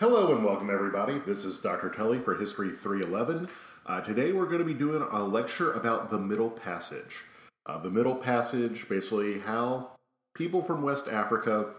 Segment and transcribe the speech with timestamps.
[0.00, 1.20] Hello and welcome, everybody.
[1.20, 1.88] This is Dr.
[1.88, 3.48] Tully for History 311.
[3.86, 7.22] Uh, today we're going to be doing a lecture about the Middle Passage.
[7.64, 9.92] Uh, the Middle Passage, basically, how
[10.34, 11.74] people from West Africa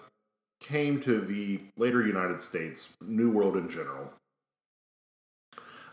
[0.61, 4.13] came to the later United States, New World in general.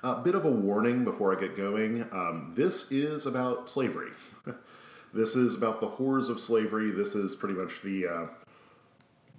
[0.04, 4.12] A bit of a warning before I get going um, this is about slavery.
[5.12, 6.93] this is about the horrors of slavery.
[6.93, 8.29] This is pretty much the.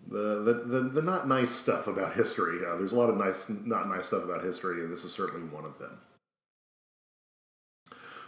[0.08, 2.66] The, the, the, the, not nice stuff about history.
[2.66, 5.48] Uh, there's a lot of nice, not nice stuff about history, and this is certainly
[5.48, 6.00] one of them.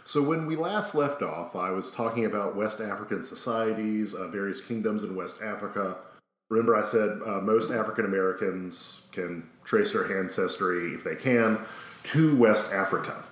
[0.04, 4.60] So, when we last left off, I was talking about West African societies, uh, various
[4.60, 5.96] kingdoms in West Africa.
[6.48, 11.58] Remember, I said uh, most African Americans can trace their ancestry, if they can,
[12.04, 13.24] to West Africa.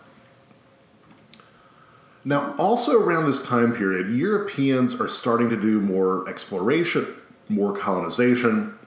[2.24, 7.06] Now, also around this time period, Europeans are starting to do more exploration,
[7.48, 8.78] more colonization.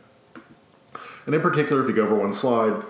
[1.26, 2.84] And in particular, if you go over one slide,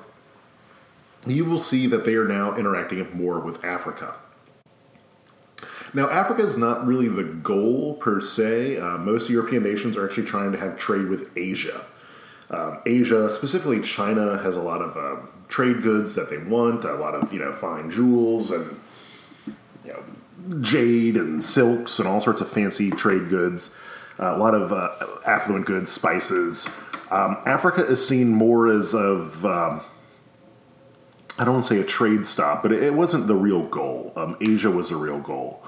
[1.26, 4.16] you will see that they are now interacting more with Africa.
[5.94, 8.78] Now, Africa is not really the goal per se.
[8.78, 11.86] Uh, most European nations are actually trying to have trade with Asia.
[12.50, 16.94] Um, Asia, specifically China, has a lot of uh, trade goods that they want, a
[16.94, 18.80] lot of you know fine jewels and
[19.86, 20.04] you know,
[20.62, 23.76] jade and silks and all sorts of fancy trade goods.
[24.20, 24.90] A lot of uh,
[25.26, 26.68] affluent goods, spices.
[27.12, 29.82] Um, Africa is seen more as of um,
[31.40, 34.12] I don't want to say a trade stop, but it, it wasn't the real goal.
[34.16, 35.64] Um, Asia was the real goal.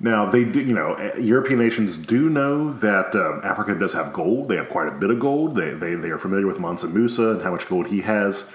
[0.00, 4.12] Now they do, you know, eh, European nations do know that um, Africa does have
[4.12, 4.48] gold.
[4.48, 5.54] They have quite a bit of gold.
[5.54, 8.50] They they, they are familiar with Mansa Musa and how much gold he has.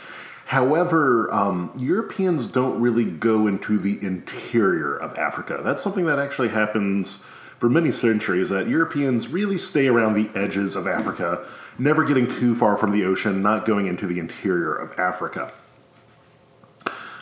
[0.46, 5.62] However, um, Europeans don't really go into the interior of Africa.
[5.64, 7.26] That's something that actually happens
[7.64, 8.50] for many centuries.
[8.50, 11.48] That Europeans really stay around the edges of Africa,
[11.80, 15.50] never getting too far from the ocean, not going into the interior of Africa.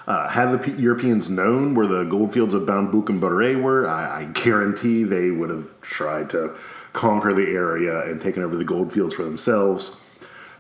[0.07, 4.21] Uh, had the P- Europeans known where the goldfields of Bambouk and Bure were, I,
[4.21, 6.57] I, guarantee they would have tried to
[6.91, 9.95] conquer the area and taken over the goldfields for themselves.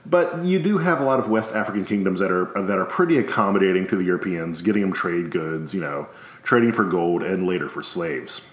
[0.05, 3.17] But you do have a lot of West African kingdoms that are that are pretty
[3.17, 6.07] accommodating to the Europeans, getting them trade goods, you know,
[6.43, 8.47] trading for gold and later for slaves.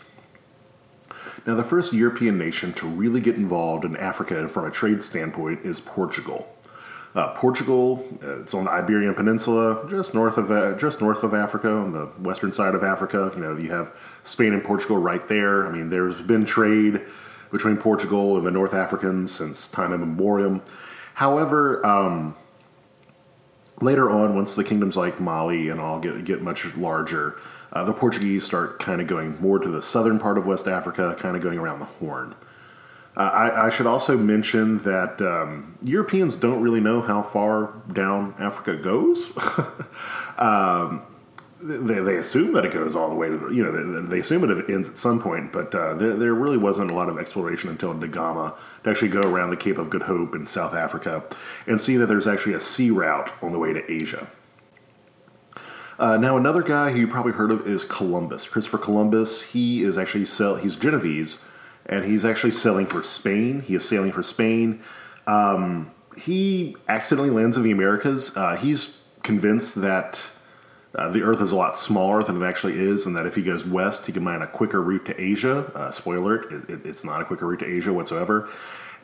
[1.48, 5.64] Now, the first European nation to really get involved in Africa from a trade standpoint
[5.64, 6.46] is Portugal.
[7.14, 11.32] Uh, Portugal, uh, it's on the Iberian Peninsula, just north of uh, just north of
[11.32, 13.32] Africa, on the western side of Africa.
[13.34, 13.94] You know, you have
[14.24, 15.66] Spain and Portugal right there.
[15.66, 17.00] I mean, there's been trade
[17.50, 20.60] between Portugal and the North Africans since time immemorial.
[21.14, 22.36] However, um,
[23.80, 27.40] later on, once the kingdoms like Mali and all get get much larger,
[27.72, 31.16] uh, the Portuguese start kind of going more to the southern part of West Africa,
[31.18, 32.34] kind of going around the Horn.
[33.16, 38.32] Uh, I, I, should also mention that um, Europeans don't really know how far down
[38.38, 39.36] Africa goes.
[40.38, 41.02] um,
[41.60, 44.20] they, they, assume that it goes all the way to the, you know, they, they
[44.20, 47.18] assume it ends at some point, but uh, there, there really wasn't a lot of
[47.18, 50.74] exploration until Da Gama to actually go around the Cape of Good Hope in South
[50.74, 51.24] Africa
[51.66, 54.28] and see that there's actually a sea route on the way to Asia.
[55.98, 58.46] Uh, now, another guy who you probably heard of is Columbus.
[58.46, 59.42] Christopher Columbus.
[59.42, 60.54] He is actually sell.
[60.54, 61.44] He's Genovese,
[61.86, 63.62] and he's actually sailing for Spain.
[63.62, 64.80] He is sailing for Spain.
[65.26, 68.36] Um, he accidentally lands in the Americas.
[68.36, 70.22] Uh, he's convinced that
[70.94, 73.42] uh, the Earth is a lot smaller than it actually is, and that if he
[73.42, 75.70] goes west, he can find a quicker route to Asia.
[75.74, 78.48] Uh, spoiler: it, it, it's not a quicker route to Asia whatsoever.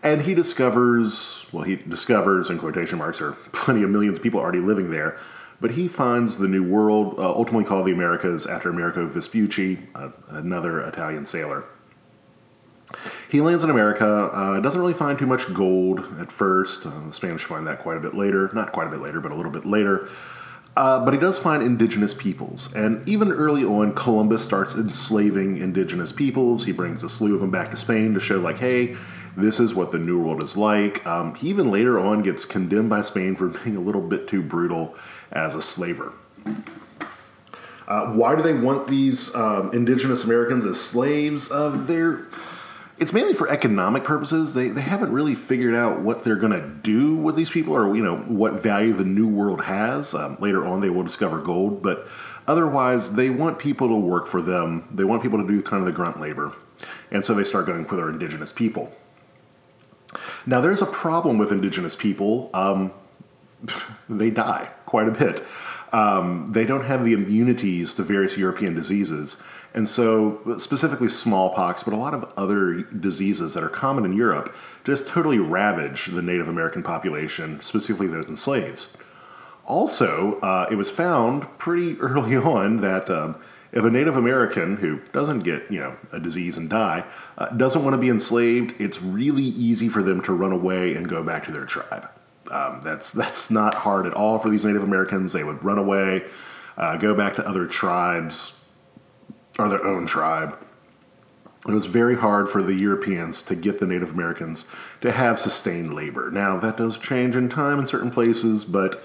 [0.05, 4.23] And he discovers, well, he discovers in quotation marks, there are plenty of millions of
[4.23, 5.19] people already living there.
[5.65, 10.11] But he finds the New World, uh, ultimately called the Americas after Amerigo Vespucci, uh,
[10.29, 11.65] another Italian sailor.
[13.31, 16.85] He lands in America, uh, doesn't really find too much gold at first.
[16.85, 18.51] Uh, the Spanish find that quite a bit later.
[18.53, 20.07] Not quite a bit later, but a little bit later.
[20.77, 22.71] Uh, but he does find indigenous peoples.
[22.75, 26.67] And even early on, Columbus starts enslaving indigenous peoples.
[26.67, 28.97] He brings a slew of them back to Spain to show, like, hey,
[29.37, 31.05] this is what the New World is like.
[31.07, 34.43] Um, he even later on gets condemned by Spain for being a little bit too
[34.43, 34.95] brutal
[35.35, 36.13] as a slaver.
[37.87, 41.51] Uh, why do they want these um, indigenous Americans as slaves?
[41.51, 42.27] Uh, they're
[42.99, 44.55] it's mainly for economic purposes.
[44.55, 47.95] They, they haven't really figured out what they're going to do with these people or,
[47.95, 50.15] you know, what value the new world has.
[50.15, 52.07] Um, later on, they will discover gold, but
[52.47, 54.89] otherwise, they want people to work for them.
[54.93, 56.55] They want people to do kind of the grunt labor.
[57.11, 58.93] And so they start going for their indigenous people.
[60.47, 62.49] Now, there's a problem with indigenous people.
[62.55, 62.93] Um,
[64.09, 65.45] they die quite a bit.
[65.93, 69.37] Um, they don't have the immunities to various European diseases
[69.75, 74.55] And so, specifically smallpox, but a lot of other diseases that are common in Europe
[74.85, 78.87] just totally ravage the Native American population, specifically those enslaved.
[79.65, 83.35] Also, uh, it was found pretty early on that um,
[83.73, 87.03] if a Native American who doesn't get you know a disease and die
[87.37, 91.09] uh, doesn't want to be enslaved, it's really easy for them to run away and
[91.09, 92.14] go back to their tribe.
[92.51, 95.33] Um, that's that's not hard at all for these Native Americans.
[95.33, 96.25] They would run away,
[96.77, 98.65] uh, go back to other tribes
[99.59, 100.59] or their own tribe.
[101.67, 104.67] It was very hard for the Europeans to get the Native Americans
[105.01, 106.31] to have sustained labor.
[106.31, 109.03] Now, that does change in time in certain places, but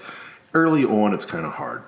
[0.52, 1.84] early on it's kind of hard.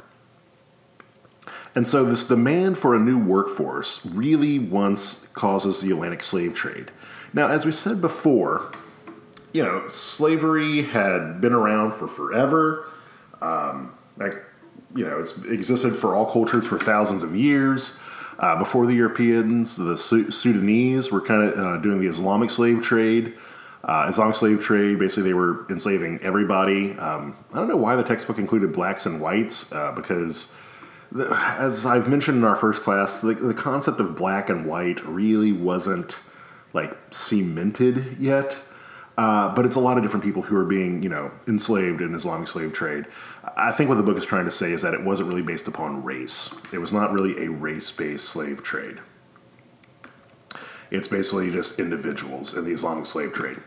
[1.74, 6.90] And so, this demand for a new workforce really once causes the Atlantic slave trade.
[7.34, 8.72] Now, as we said before,
[9.52, 12.88] you know, slavery had been around for forever.
[13.40, 14.42] Um, like,
[14.94, 17.98] you know, it's existed for all cultures for thousands of years.
[18.38, 23.34] Uh, before the Europeans, the Sudanese were kind of uh, doing the Islamic slave trade.
[23.84, 26.92] Uh, Islamic slave trade, basically, they were enslaving everybody.
[26.92, 30.54] Um, I don't know why the textbook included blacks and whites, uh, because
[31.10, 31.28] the,
[31.58, 35.52] as I've mentioned in our first class, the, the concept of black and white really
[35.52, 36.16] wasn't
[36.72, 38.56] like cemented yet.
[39.18, 42.14] Uh, but it's a lot of different people who are being, you know, enslaved in
[42.14, 43.06] Islamic slave trade.
[43.56, 45.68] I think what the book is trying to say is that it wasn't really based
[45.68, 46.54] upon race.
[46.72, 49.00] It was not really a race-based slave trade.
[50.90, 53.58] It's basically just individuals in the Islamic slave trade.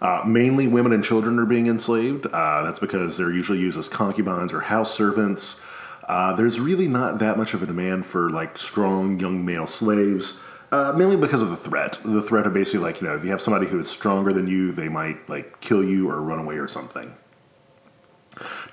[0.00, 2.26] Uh, mainly women and children are being enslaved.
[2.26, 5.62] Uh, that's because they're usually used as concubines or house servants.
[6.08, 10.40] Uh, there's really not that much of a demand for like strong young male slaves.
[10.74, 12.00] Uh, mainly because of the threat.
[12.04, 14.48] The threat of basically like you know if you have somebody who is stronger than
[14.48, 17.14] you, they might like kill you or run away or something.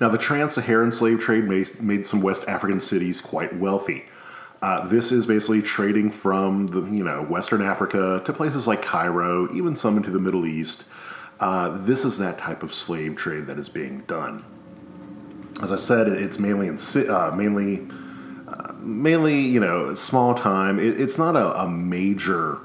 [0.00, 4.06] Now the trans-Saharan slave trade made, some West African cities quite wealthy.
[4.60, 9.48] Uh, this is basically trading from the you know Western Africa to places like Cairo,
[9.54, 10.86] even some into the Middle East.
[11.38, 14.44] Uh, this is that type of slave trade that is being done
[15.62, 16.76] as I said, it's mainly in
[17.08, 17.86] uh, mainly
[18.78, 20.78] mainly you know small time.
[20.78, 22.58] It, it's not a, a, major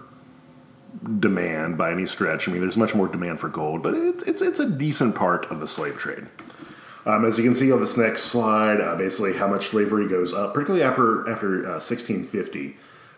[1.20, 2.48] demand by any stretch.
[2.48, 5.46] I mean, there's much more demand for gold, but it's it's it's a decent part
[5.52, 6.28] of the slave trade.
[7.06, 10.34] Um, as you can see on this next slide, uh, basically how much slavery goes
[10.34, 12.74] up, particularly after after 1650, uh,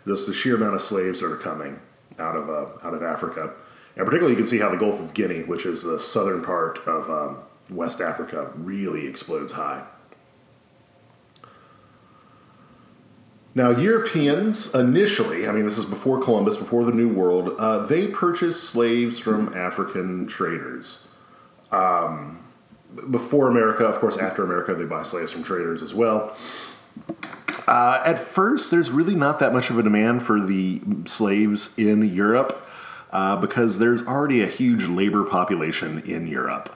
[0.07, 1.79] just the sheer amount of slaves that are coming
[2.19, 3.53] out of uh, out of Africa,
[3.95, 6.79] and particularly you can see how the Gulf of Guinea, which is the southern part
[6.87, 7.39] of um,
[7.69, 9.83] West Africa really explodes high.
[13.55, 18.07] Now, Europeans initially, I mean, this is before Columbus, before the New World, uh, they
[18.07, 21.07] purchased slaves from African traders.
[21.71, 22.45] Um,
[23.09, 26.35] before America, of course, after America, they buy slaves from traders as well.
[27.67, 32.03] Uh, at first, there's really not that much of a demand for the slaves in
[32.03, 32.67] Europe
[33.11, 36.75] uh, because there's already a huge labor population in Europe.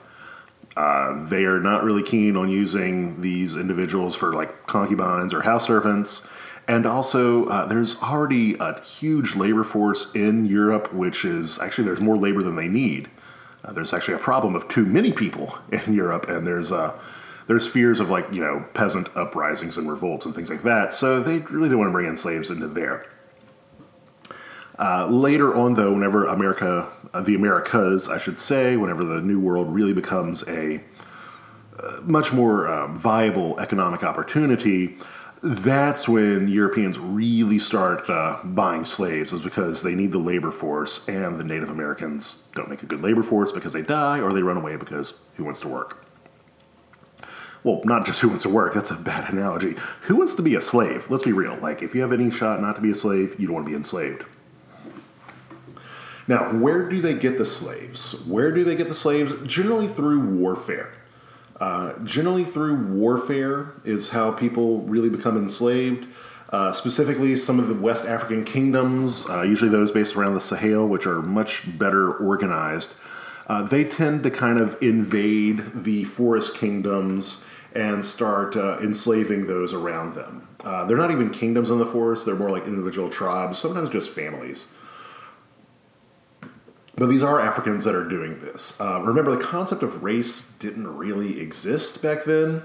[0.76, 5.66] Uh, they are not really keen on using these individuals for like concubines or house
[5.66, 6.28] servants.
[6.66, 12.00] And also, uh, there's already a huge labor force in Europe, which is actually there's
[12.00, 13.10] more labor than they need.
[13.62, 16.98] Uh, there's actually a problem of too many people in Europe, and there's uh,
[17.46, 20.94] there's fears of like you know peasant uprisings and revolts and things like that.
[20.94, 23.06] So they really don't want to bring in slaves into there.
[24.78, 29.38] Uh, later on, though, whenever America, uh, the Americas, I should say, whenever the New
[29.38, 30.80] World really becomes a
[31.78, 34.96] uh, much more um, viable economic opportunity,
[35.44, 41.06] that's when Europeans really start uh, buying slaves, is because they need the labor force,
[41.06, 44.42] and the Native Americans don't make a good labor force because they die or they
[44.42, 46.06] run away because who wants to work?
[47.62, 49.76] Well, not just who wants to work, that's a bad analogy.
[50.02, 51.10] Who wants to be a slave?
[51.10, 51.56] Let's be real.
[51.56, 53.70] Like, if you have any shot not to be a slave, you don't want to
[53.70, 54.24] be enslaved.
[56.26, 58.24] Now, where do they get the slaves?
[58.26, 59.34] Where do they get the slaves?
[59.46, 60.94] Generally through warfare.
[61.60, 66.06] Uh, generally through warfare is how people really become enslaved.
[66.50, 70.86] Uh, specifically, some of the West African kingdoms, uh, usually those based around the Sahel,
[70.86, 72.94] which are much better organized,
[73.46, 77.44] uh, they tend to kind of invade the forest kingdoms
[77.74, 80.46] and start uh, enslaving those around them.
[80.62, 84.10] Uh, they're not even kingdoms in the forest, they're more like individual tribes, sometimes just
[84.10, 84.72] families.
[86.96, 88.80] But these are Africans that are doing this.
[88.80, 92.62] Uh, remember, the concept of race didn't really exist back then.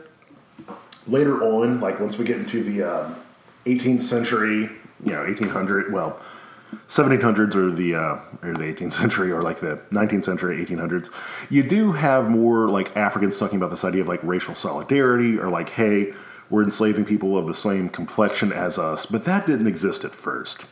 [1.07, 3.15] Later on, like once we get into the um,
[3.65, 4.69] 18th century,
[5.03, 6.19] you know, 1800, well,
[6.87, 11.09] 1700s or the uh, or the 18th century or like the 19th century 1800s
[11.49, 15.49] you do have more like africans talking about this idea of like racial solidarity or
[15.49, 16.13] like hey
[16.49, 20.65] we're enslaving people of the same complexion as us, but that didn't exist at first.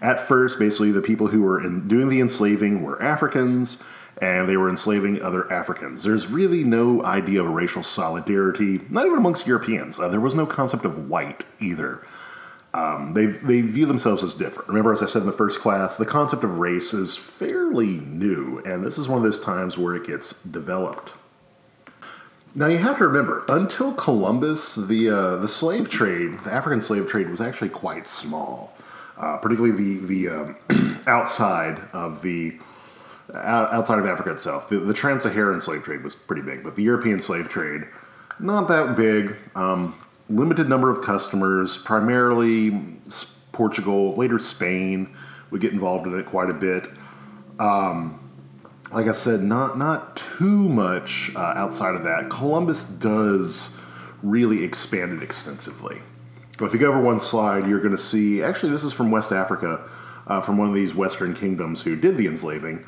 [0.00, 3.82] At first, basically, the people who were in, doing the enslaving were Africans,
[4.20, 6.02] and they were enslaving other Africans.
[6.02, 9.98] There's really no idea of racial solidarity, not even amongst Europeans.
[9.98, 12.04] Uh, there was no concept of white either.
[12.72, 13.26] Um, they
[13.62, 14.68] view themselves as different.
[14.68, 18.62] Remember, as I said in the first class, the concept of race is fairly new,
[18.64, 21.12] and this is one of those times where it gets developed.
[22.54, 27.08] Now you have to remember, until Columbus, the uh, the slave trade, the African slave
[27.08, 28.72] trade, was actually quite small,
[29.20, 30.56] uh, particularly the the um,
[31.06, 32.56] outside of the
[33.34, 34.68] outside of Africa itself.
[34.68, 37.86] The, the trans-Saharan slave trade was pretty big, but the European slave trade,
[38.40, 39.36] not that big.
[39.54, 39.94] Um,
[40.28, 42.96] limited number of customers, primarily
[43.52, 45.14] Portugal, later Spain
[45.50, 46.88] would get involved in it quite a bit.
[47.58, 48.16] Um,
[48.92, 52.30] like I said, not not too much uh, outside of that.
[52.30, 53.78] Columbus does
[54.22, 55.98] really expand it extensively.
[56.60, 58.42] But if you go over one slide, you're going to see.
[58.42, 59.82] Actually, this is from West Africa,
[60.26, 62.84] uh, from one of these Western kingdoms who did the enslaving.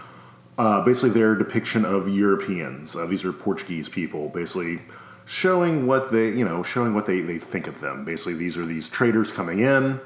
[0.58, 2.94] Uh, basically, their depiction of Europeans.
[2.94, 4.80] Uh, these are Portuguese people, basically
[5.24, 8.04] showing what they, you know, showing what they, they think of them.
[8.04, 9.98] Basically, these are these traders coming in.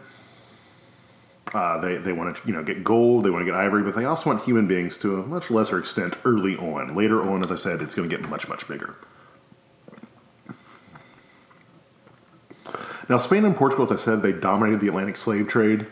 [1.53, 3.97] Uh, they they want to you know get gold, they want to get ivory, but
[3.97, 6.95] they also want human beings to a much lesser extent early on.
[6.95, 8.97] Later on, as I said, it's going to get much much bigger.
[13.09, 15.87] Now, Spain and Portugal, as I said, they dominated the Atlantic slave trade.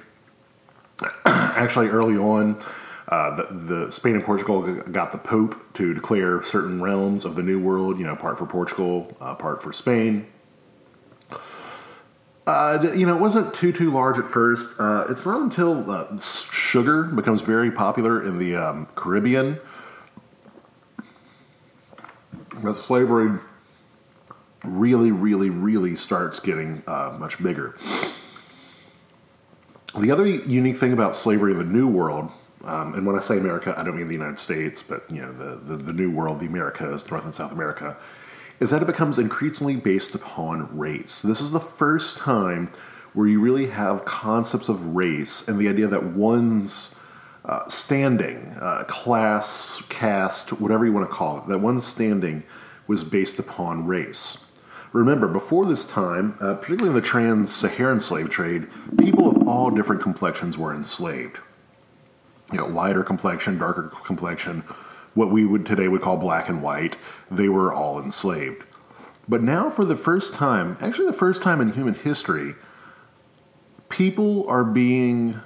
[1.25, 2.59] Actually, early on,
[3.09, 7.43] uh, the, the, Spain and Portugal got the Pope to declare certain realms of the
[7.43, 10.27] New World, you know, part for Portugal, uh, part for Spain.
[12.47, 14.79] Uh, you know, it wasn't too too large at first.
[14.79, 19.59] Uh, it's not until uh, sugar becomes very popular in the um, Caribbean
[22.63, 23.39] that slavery
[24.65, 27.77] really, really, really starts getting uh, much bigger.
[29.99, 32.33] The other unique thing about slavery in the New World
[32.65, 35.33] um, and when I say America, I don't mean the United States, but you know
[35.33, 37.97] the, the, the New World, the Americas, North and South America,
[38.61, 41.23] is that it becomes increasingly based upon race.
[41.23, 42.71] This is the first time
[43.13, 46.95] where you really have concepts of race and the idea that one's
[47.45, 52.45] uh, standing, uh, class, caste, whatever you want to call it, that one's standing
[52.87, 54.44] was based upon race.
[54.95, 59.71] Remember, before this time, uh, particularly in the trans Saharan slave trade, people of all
[59.71, 61.41] different complexions were enslaved
[62.53, 64.61] you know, lighter complexion, darker complexion,
[65.15, 66.97] what we would today would call black and white,
[67.31, 68.65] they were all enslaved.
[69.29, 72.55] But now, for the first time, actually the first time in human history,
[73.89, 75.41] people are being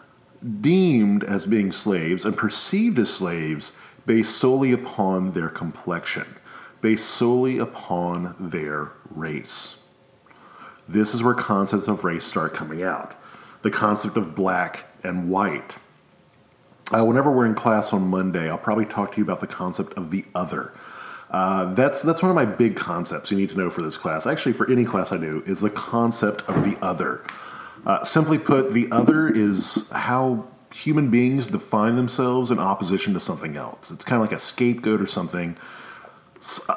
[0.61, 3.73] deemed as being slaves and perceived as slaves
[4.07, 6.37] based solely upon their complexion,
[6.81, 9.85] based solely upon their race.
[10.89, 13.15] This is where concepts of race start coming out.
[13.63, 15.77] The concept of black and white
[16.93, 19.93] uh, whenever we're in class on Monday, I'll probably talk to you about the concept
[19.95, 20.73] of the other.
[21.31, 24.27] Uh, that's that's one of my big concepts you need to know for this class.
[24.27, 27.23] Actually, for any class I do, is the concept of the other.
[27.85, 33.57] Uh, simply put, the other is how human beings define themselves in opposition to something
[33.57, 33.91] else.
[33.91, 35.57] It's kind of like a scapegoat or something.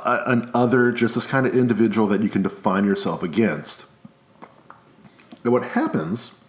[0.06, 3.86] An other, just this kind of individual that you can define yourself against.
[5.44, 6.40] And what happens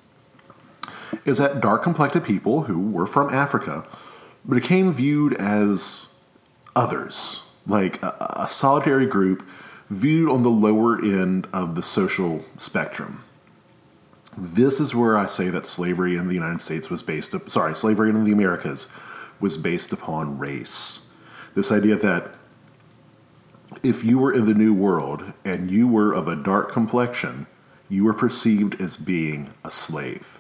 [1.25, 3.87] is that dark complected people who were from Africa
[4.49, 6.15] became viewed as
[6.75, 9.47] others, like a, a solitary group
[9.91, 13.23] viewed on the lower end of the social spectrum.
[14.37, 18.09] This is where I say that slavery in the United States was based, sorry, slavery
[18.09, 18.89] in the Americas
[19.39, 21.11] was based upon race.
[21.55, 22.35] This idea that
[23.83, 27.47] if you were in the New World and you were of a dark complexion,
[27.89, 30.39] you were perceived as being a slave.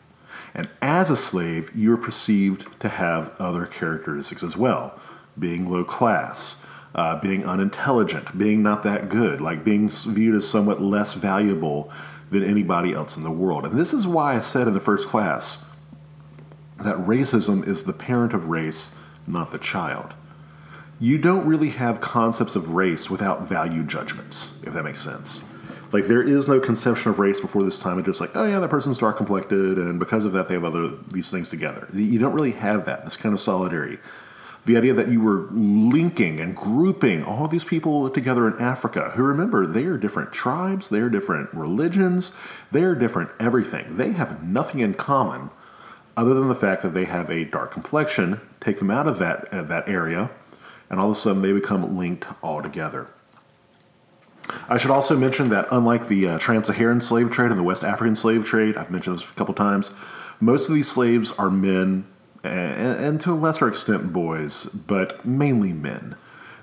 [0.54, 4.98] And as a slave, you were perceived to have other characteristics as well
[5.38, 6.62] being low class,
[6.94, 11.90] uh, being unintelligent, being not that good, like being viewed as somewhat less valuable
[12.30, 13.64] than anybody else in the world.
[13.64, 15.64] And this is why I said in the first class
[16.78, 18.94] that racism is the parent of race,
[19.26, 20.12] not the child.
[21.02, 25.42] You don't really have concepts of race without value judgments, if that makes sense.
[25.90, 27.98] Like there is no conception of race before this time.
[27.98, 30.64] It's just like, oh yeah, that person's dark complected, and because of that, they have
[30.64, 31.88] other these things together.
[31.92, 33.04] You don't really have that.
[33.04, 33.98] This kind of solidarity.
[34.64, 39.24] The idea that you were linking and grouping all these people together in Africa, who
[39.24, 42.30] remember they are different tribes, they are different religions,
[42.70, 43.96] they are different everything.
[43.96, 45.50] They have nothing in common
[46.16, 48.40] other than the fact that they have a dark complexion.
[48.60, 50.30] Take them out of that uh, that area,
[50.92, 53.08] and all of a sudden they become linked all together.
[54.68, 58.14] I should also mention that unlike the uh, trans-Saharan slave trade and the West African
[58.14, 59.90] slave trade, I've mentioned this a couple times,
[60.38, 62.06] most of these slaves are men
[62.44, 66.16] and, and to a lesser extent boys, but mainly men.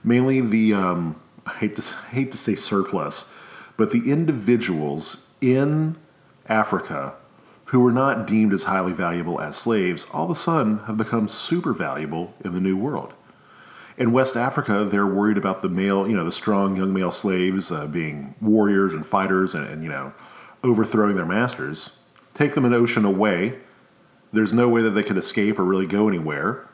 [0.03, 1.81] Mainly the um, I hate to
[2.11, 3.33] hate to say surplus,
[3.77, 5.97] but the individuals in
[6.47, 7.15] Africa
[7.65, 11.27] who were not deemed as highly valuable as slaves all of a sudden have become
[11.27, 13.13] super valuable in the New World.
[13.99, 17.69] In West Africa, they're worried about the male, you know, the strong young male slaves
[17.69, 20.13] uh, being warriors and fighters and, and, you know,
[20.63, 21.99] overthrowing their masters.
[22.33, 23.59] Take them an ocean away.
[24.31, 26.65] There's no way that they could escape or really go anywhere.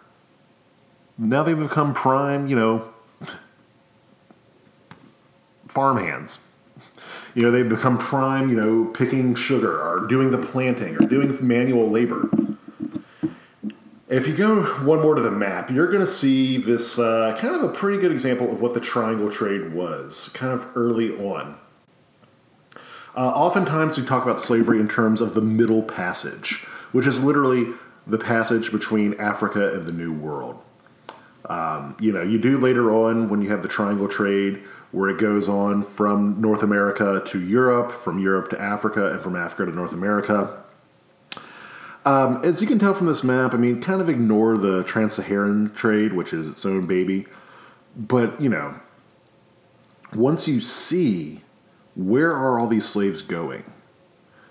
[1.17, 2.93] Now they've become prime, you know,
[5.67, 6.37] farmhands.
[7.33, 11.35] You know, they've become prime, you know, picking sugar or doing the planting or doing
[11.45, 12.29] manual labor.
[14.07, 17.55] If you go one more to the map, you're going to see this uh, kind
[17.55, 21.57] of a pretty good example of what the triangle trade was, kind of early on.
[23.15, 27.73] Uh, oftentimes, we talk about slavery in terms of the Middle Passage, which is literally
[28.05, 30.61] the passage between Africa and the New World.
[31.49, 34.57] Um, you know, you do later on when you have the triangle trade,
[34.91, 39.35] where it goes on from North America to Europe, from Europe to Africa, and from
[39.35, 40.63] Africa to North America.
[42.05, 45.15] Um, as you can tell from this map, I mean, kind of ignore the Trans
[45.15, 47.25] Saharan trade, which is its own baby.
[47.95, 48.79] But, you know,
[50.13, 51.41] once you see
[51.95, 53.63] where are all these slaves going,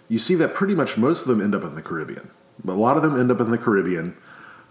[0.08, 2.30] you see that pretty much most of them end up in the Caribbean.
[2.64, 4.16] But a lot of them end up in the Caribbean.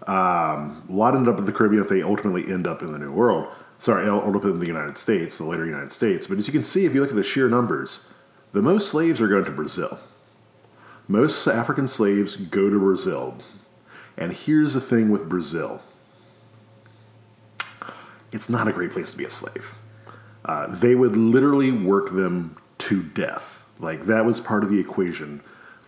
[0.05, 2.99] Um, a lot end up in the Caribbean if they ultimately end up in the
[2.99, 3.47] New World.
[3.79, 6.27] Sorry, end up in the United States, the later United States.
[6.27, 8.13] But as you can see, if you look at the sheer numbers,
[8.51, 9.99] the most slaves are going to Brazil.
[11.07, 13.37] Most African slaves go to Brazil.
[14.17, 15.81] And here's the thing with Brazil
[18.31, 19.75] it's not a great place to be a slave.
[20.43, 23.63] Uh, they would literally work them to death.
[23.79, 25.41] Like, that was part of the equation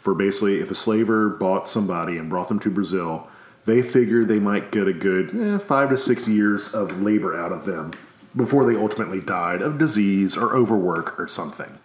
[0.06, 3.28] for basically if a slaver bought somebody and brought them to Brazil,
[3.66, 7.52] they figured they might get a good eh, five to six years of labor out
[7.52, 7.92] of them
[8.36, 11.80] before they ultimately died of disease or overwork or something.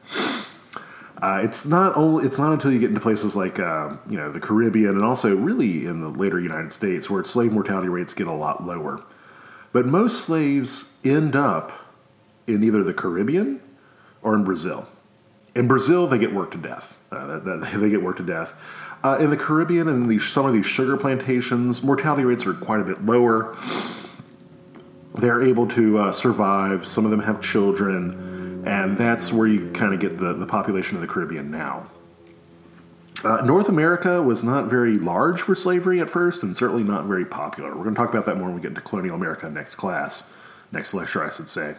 [1.23, 4.33] Uh, it's not only it's not until you get into places like uh, you know
[4.33, 8.27] the Caribbean and also really in the later United States where slave mortality rates get
[8.27, 9.03] a lot lower.
[9.73, 11.73] But most slaves end up
[12.47, 13.61] in either the Caribbean
[14.23, 14.89] or in Brazil.
[15.55, 16.99] In Brazil, they get worked to death.
[17.13, 17.39] Uh,
[17.77, 18.55] they get worked to death.
[19.03, 22.81] Uh, in the Caribbean and these, some of these sugar plantations, mortality rates are quite
[22.81, 23.57] a bit lower.
[25.15, 26.87] They're able to uh, survive.
[26.87, 28.31] Some of them have children,
[28.67, 31.91] and that's where you kind of get the, the population of the Caribbean now.
[33.23, 37.27] Uh, North America was not very large for slavery at first, and certainly not very
[37.27, 37.69] popular.
[37.71, 40.31] We're going to talk about that more when we get into colonial America next class,
[40.73, 41.75] next lecture, I should say.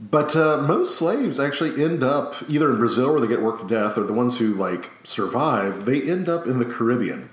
[0.00, 3.68] But uh, most slaves actually end up either in Brazil where they get worked to
[3.68, 7.30] death, or the ones who like survive, they end up in the Caribbean.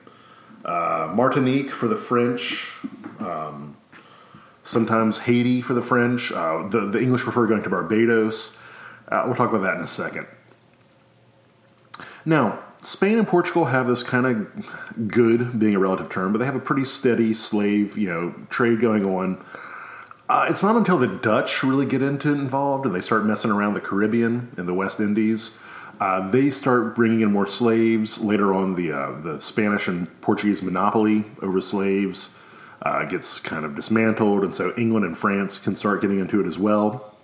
[0.63, 2.69] Uh, Martinique for the French,
[3.19, 3.75] um,
[4.69, 6.31] sometimes Haiti for the French.
[6.31, 8.57] Uh, the, the English prefer going to Barbados.
[9.07, 10.27] Uh, we'll talk about that in a second.
[12.23, 16.45] Now, Spain and Portugal have this kind of good, being a relative term, but they
[16.45, 19.43] have a pretty steady slave, you know, trade going on.
[20.29, 23.73] Uh, it's not until the Dutch really get into involved and they start messing around
[23.73, 25.57] the Caribbean and the West Indies.
[25.99, 28.21] Uh, they start bringing in more slaves.
[28.21, 32.37] Later on, the uh, the Spanish and Portuguese monopoly over slaves
[32.81, 36.47] uh, gets kind of dismantled, and so England and France can start getting into it
[36.47, 37.15] as well.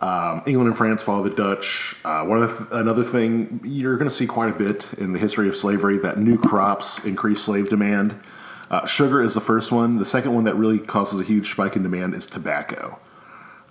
[0.00, 1.96] Um, England and France follow the Dutch.
[2.04, 5.48] Uh, one th- another thing you're going to see quite a bit in the history
[5.48, 8.22] of slavery that new crops increase slave demand.
[8.70, 9.98] Uh, sugar is the first one.
[9.98, 13.00] The second one that really causes a huge spike in demand is tobacco.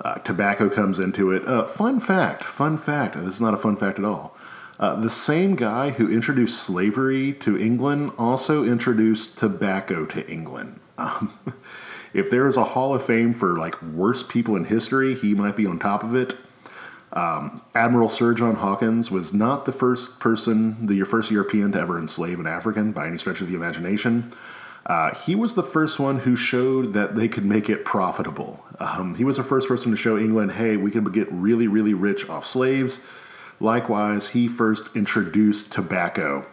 [0.04, 1.48] Uh, tobacco comes into it.
[1.48, 4.37] Uh, fun fact, fun fact, this is not a fun fact at all.
[4.80, 10.80] Uh, the same guy who introduced slavery to England also introduced tobacco to England.
[10.98, 11.38] Um,
[12.14, 15.56] if there is a Hall of Fame for like worst people in history, he might
[15.56, 16.36] be on top of it.
[17.14, 21.98] Um, Admiral Sir John Hawkins was not the first person, the first European to ever
[21.98, 24.32] enslave an African by any stretch of the imagination.
[24.86, 28.64] Uh, he was the first one who showed that they could make it profitable.
[28.80, 31.94] Um, he was the first person to show England, hey, we can get really, really
[31.94, 33.06] rich off slaves.
[33.60, 36.46] Likewise, he first introduced tobacco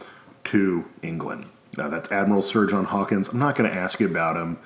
[0.45, 1.47] to England.
[1.77, 3.29] Now, that's Admiral Sir John Hawkins.
[3.29, 4.59] I'm not going to ask you about him,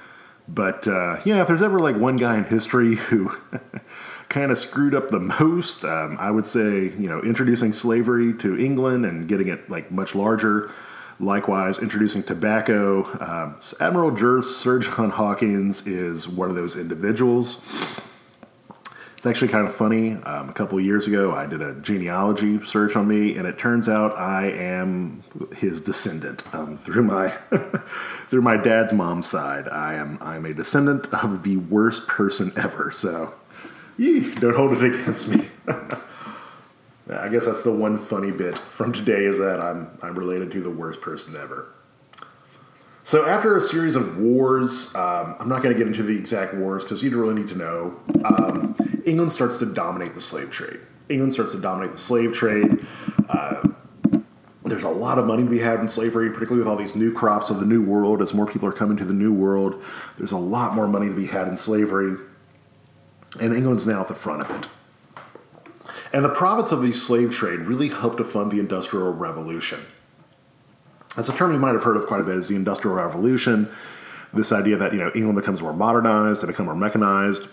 [0.47, 3.37] but uh, yeah, if there's ever like one guy in history who
[4.29, 8.59] kind of screwed up the most, um, I would say, you know, introducing slavery to
[8.59, 10.71] England and getting it like much larger
[11.21, 13.05] Likewise, introducing tobacco.
[13.21, 17.57] Um, Admiral Sir John Hawkins is one of those individuals.
[19.19, 20.13] It's actually kind of funny.
[20.13, 23.89] Um, a couple years ago, I did a genealogy search on me, and it turns
[23.89, 25.25] out I am
[25.57, 27.31] his descendant um, through my
[28.29, 29.69] through my dad's mom's side.
[29.69, 32.93] I am I'm a descendant of the worst person ever.
[32.93, 33.35] So,
[33.97, 35.49] yee, don't hold it against me.
[37.11, 40.61] I guess that's the one funny bit from today is that I'm I'm related to
[40.61, 41.67] the worst person ever.
[43.09, 46.53] So after a series of wars, um, I'm not going to get into the exact
[46.53, 47.99] wars because you don't really need to know.
[48.23, 50.79] Um, England starts to dominate the slave trade.
[51.09, 52.87] England starts to dominate the slave trade.
[53.31, 53.67] Uh,
[54.63, 57.11] there's a lot of money to be had in slavery, particularly with all these new
[57.11, 58.21] crops of the New World.
[58.21, 59.83] As more people are coming to the New World,
[60.19, 62.15] there's a lot more money to be had in slavery.
[63.41, 64.69] And England's now at the front of it.
[66.13, 69.81] And the profits of the slave trade really helped to fund the Industrial Revolution.
[71.17, 73.69] That's a term you might have heard of quite a bit is the Industrial Revolution.
[74.33, 77.49] This idea that you know England becomes more modernized, and become more mechanized.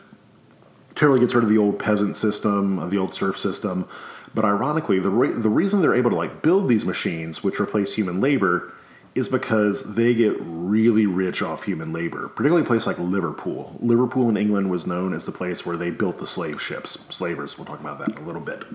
[0.94, 3.88] Totally gets rid of the old peasant system, of the old serf system.
[4.34, 7.96] But ironically, the re- the reason they're able to like build these machines, which replace
[7.96, 8.74] human labor,
[9.16, 12.28] is because they get really rich off human labor.
[12.28, 13.78] Particularly a place like Liverpool.
[13.80, 17.00] Liverpool in England was known as the place where they built the slave ships.
[17.10, 17.58] Slavers.
[17.58, 18.66] We'll talk about that in a little bit.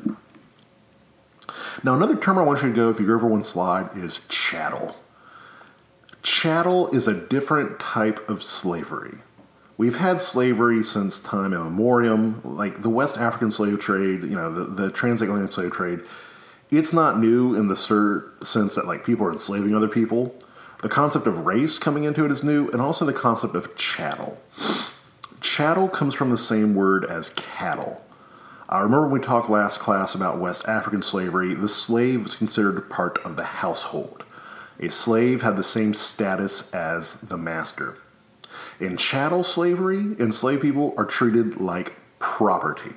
[1.82, 4.26] Now, another term I want you to go if you go over one slide is
[4.28, 4.96] chattel.
[6.22, 9.18] Chattel is a different type of slavery.
[9.76, 14.64] We've had slavery since time immemorial, like the West African slave trade, you know, the,
[14.64, 16.00] the transatlantic slave trade.
[16.70, 20.34] It's not new in the sense that like people are enslaving other people.
[20.82, 24.38] The concept of race coming into it is new, and also the concept of chattel.
[25.40, 28.04] Chattel comes from the same word as cattle.
[28.70, 32.88] I remember when we talked last class about West African slavery, the slave was considered
[32.88, 34.22] part of the household.
[34.78, 37.98] A slave had the same status as the master.
[38.78, 42.94] In chattel slavery, enslaved people are treated like property.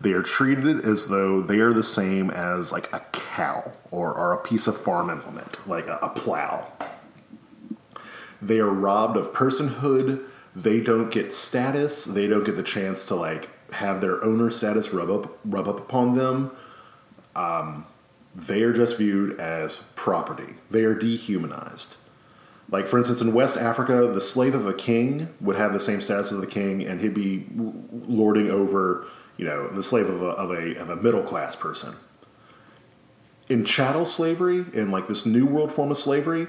[0.00, 4.32] They are treated as though they are the same as like a cow or, or
[4.32, 6.66] a piece of farm implement, like a, a plow.
[8.42, 10.24] They are robbed of personhood.
[10.56, 12.06] They don't get status.
[12.06, 15.78] They don't get the chance to like have their owner status rub up rub up
[15.78, 16.50] upon them,
[17.36, 17.86] um,
[18.34, 20.54] they are just viewed as property.
[20.70, 21.96] They are dehumanized.
[22.70, 26.00] Like for instance, in West Africa, the slave of a king would have the same
[26.00, 27.46] status as the king, and he'd be
[28.06, 29.06] lording over,
[29.36, 31.94] you know, the slave of a of a, of a middle class person.
[33.48, 36.46] In chattel slavery, in like this new world form of slavery,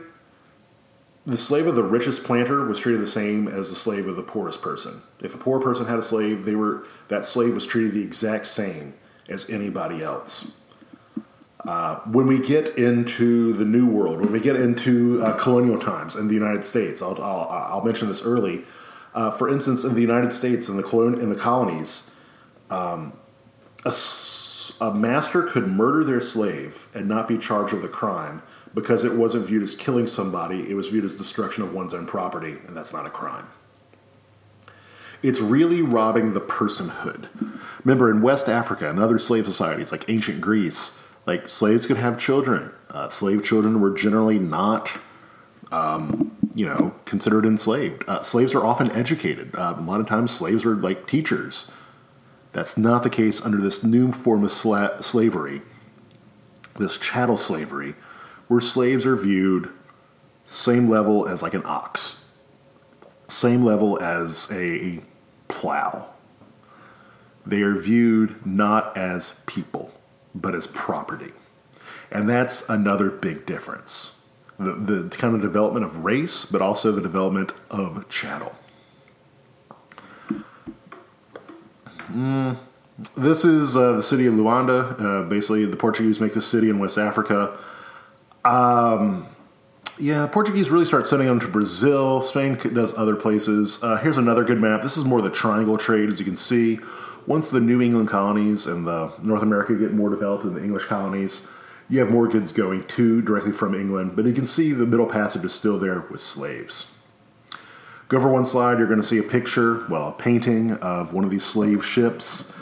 [1.25, 4.23] the slave of the richest planter was treated the same as the slave of the
[4.23, 5.01] poorest person.
[5.21, 8.47] If a poor person had a slave, they were that slave was treated the exact
[8.47, 8.95] same
[9.29, 10.61] as anybody else.
[11.67, 16.15] Uh, when we get into the New World, when we get into uh, colonial times
[16.15, 18.63] in the United States, I'll, I'll, I'll mention this early.
[19.13, 22.15] Uh, for instance, in the United States, in the, colon- in the colonies,
[22.71, 23.13] um,
[23.85, 23.93] a,
[24.81, 28.41] a master could murder their slave and not be charged with a crime
[28.73, 32.05] because it wasn't viewed as killing somebody, it was viewed as destruction of one's own
[32.05, 33.47] property, and that's not a crime.
[35.21, 37.27] It's really robbing the personhood.
[37.83, 42.19] Remember, in West Africa and other slave societies like ancient Greece, like slaves could have
[42.19, 42.71] children.
[42.89, 44.91] Uh, slave children were generally not,
[45.71, 48.03] um, you know, considered enslaved.
[48.07, 49.53] Uh, slaves are often educated.
[49.55, 51.71] Uh, a lot of times, slaves are like teachers.
[52.51, 55.61] That's not the case under this new form of sla- slavery,
[56.77, 57.95] this chattel slavery,
[58.51, 59.71] where slaves are viewed
[60.45, 62.25] same level as like an ox,
[63.25, 64.99] same level as a
[65.47, 66.09] plow.
[67.45, 69.93] They are viewed not as people,
[70.35, 71.31] but as property.
[72.11, 74.19] And that's another big difference.
[74.59, 78.53] The, the kind of development of race, but also the development of chattel.
[82.11, 82.57] Mm,
[83.15, 84.99] this is uh, the city of Luanda.
[84.99, 87.57] Uh, basically, the Portuguese make this city in West Africa.
[88.43, 89.27] Um,
[89.97, 92.21] yeah, Portuguese really start sending them to Brazil.
[92.21, 93.81] Spain does other places.
[93.83, 94.81] Uh, here's another good map.
[94.81, 96.79] This is more the triangle trade, as you can see.
[97.27, 100.85] Once the New England colonies and the North America get more developed than the English
[100.85, 101.47] colonies,
[101.87, 104.15] you have more goods going to directly from England.
[104.15, 106.97] But you can see the Middle Passage is still there with slaves.
[108.07, 111.23] Go over one slide, you're going to see a picture, well, a painting of one
[111.23, 112.53] of these slave ships.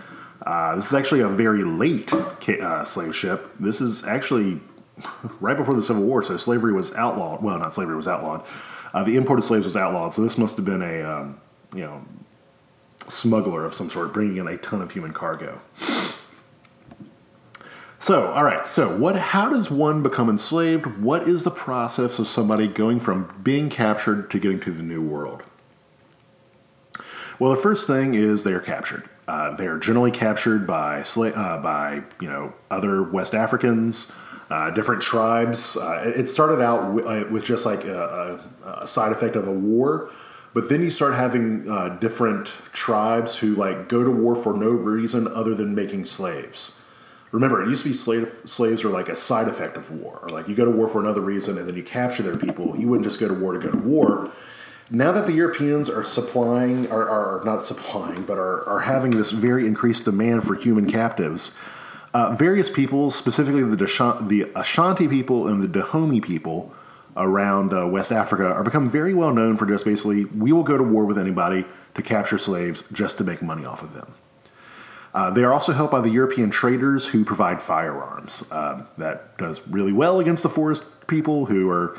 [0.45, 3.49] Uh, this is actually a very late uh, slave ship.
[3.59, 4.59] This is actually
[5.39, 7.41] right before the Civil War, so slavery was outlawed.
[7.41, 8.45] Well, not slavery was outlawed.
[8.93, 11.39] Uh, the import of slaves was outlawed, so this must have been a um,
[11.73, 12.03] you know
[13.07, 15.59] smuggler of some sort, bringing in a ton of human cargo.
[18.01, 18.65] So, all right.
[18.65, 19.17] So, what?
[19.17, 20.85] How does one become enslaved?
[21.01, 25.01] What is the process of somebody going from being captured to getting to the new
[25.01, 25.43] world?
[27.37, 29.09] Well, the first thing is they are captured.
[29.27, 34.11] Uh, they are generally captured by uh, by you know other West Africans,
[34.49, 35.77] uh, different tribes.
[35.77, 39.51] Uh, it started out uh, with just like a, a, a, side effect of a
[39.51, 40.09] war,
[40.53, 44.69] but then you start having uh, different tribes who like go to war for no
[44.69, 46.81] reason other than making slaves.
[47.31, 50.29] Remember, it used to be slave, slaves were like a side effect of war, or
[50.29, 52.75] like you go to war for another reason and then you capture their people.
[52.75, 54.31] You wouldn't just go to war to go to war
[54.91, 59.31] now that the Europeans are supplying, are, are not supplying, but are, are having this
[59.31, 61.57] very increased demand for human captives,
[62.13, 66.73] uh, various peoples, specifically the, the Ashanti people and the Dahomey people
[67.15, 70.77] around uh, West Africa, are become very well known for just basically, we will go
[70.77, 74.15] to war with anybody to capture slaves just to make money off of them.
[75.13, 78.49] Uh, they are also helped by the European traders who provide firearms.
[78.51, 81.97] Uh, that does really well against the forest people who are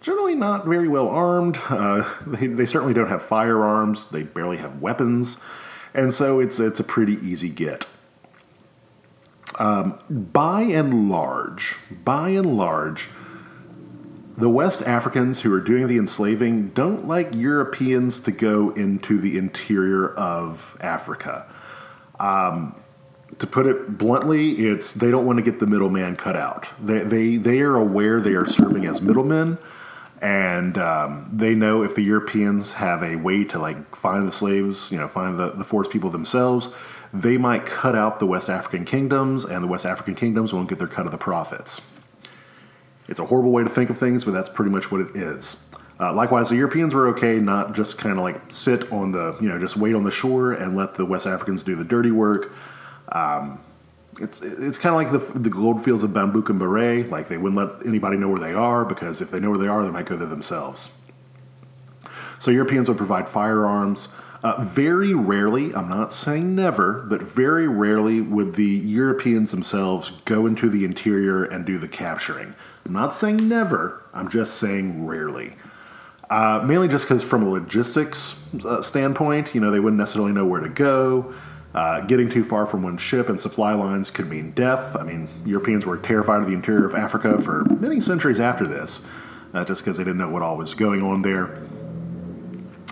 [0.00, 1.58] generally not very well armed.
[1.68, 4.06] Uh, they, they certainly don't have firearms.
[4.06, 5.38] They barely have weapons,
[5.94, 7.86] and so it's it's a pretty easy get.
[9.60, 13.08] Um, by and large, by and large,
[14.34, 19.36] the West Africans who are doing the enslaving don't like Europeans to go into the
[19.36, 21.46] interior of Africa.
[22.18, 22.74] Um,
[23.38, 26.68] to put it bluntly, it's they don't want to get the middleman cut out.
[26.80, 29.58] They, they, they are aware they are serving as middlemen
[30.22, 34.92] and um, they know if the Europeans have a way to like find the slaves,
[34.92, 36.74] you know, find the, the forced people themselves,
[37.12, 40.78] they might cut out the West African kingdoms, and the West African kingdoms won't get
[40.78, 41.92] their cut of the profits.
[43.08, 45.68] It's a horrible way to think of things, but that's pretty much what it is.
[45.98, 49.48] Uh, likewise, the Europeans were okay, not just kind of like sit on the, you
[49.48, 52.52] know, just wait on the shore and let the West Africans do the dirty work.
[53.10, 53.60] Um,
[54.20, 57.04] it's it's kind of like the the gold fields of Bambouk and Bure.
[57.04, 59.68] Like they wouldn't let anybody know where they are because if they know where they
[59.68, 60.96] are, they might go there themselves.
[62.38, 64.08] So Europeans would provide firearms.
[64.42, 70.46] Uh, very rarely, I'm not saying never, but very rarely would the Europeans themselves go
[70.46, 72.54] into the interior and do the capturing.
[72.86, 75.56] I'm not saying never, I'm just saying rarely.
[76.30, 80.46] Uh, mainly just because, from a logistics uh, standpoint, you know, they wouldn't necessarily know
[80.46, 81.34] where to go.
[81.74, 84.96] Uh, getting too far from one ship and supply lines could mean death.
[84.96, 89.06] I mean, Europeans were terrified of the interior of Africa for many centuries after this,
[89.52, 91.60] uh, just because they didn't know what all was going on there.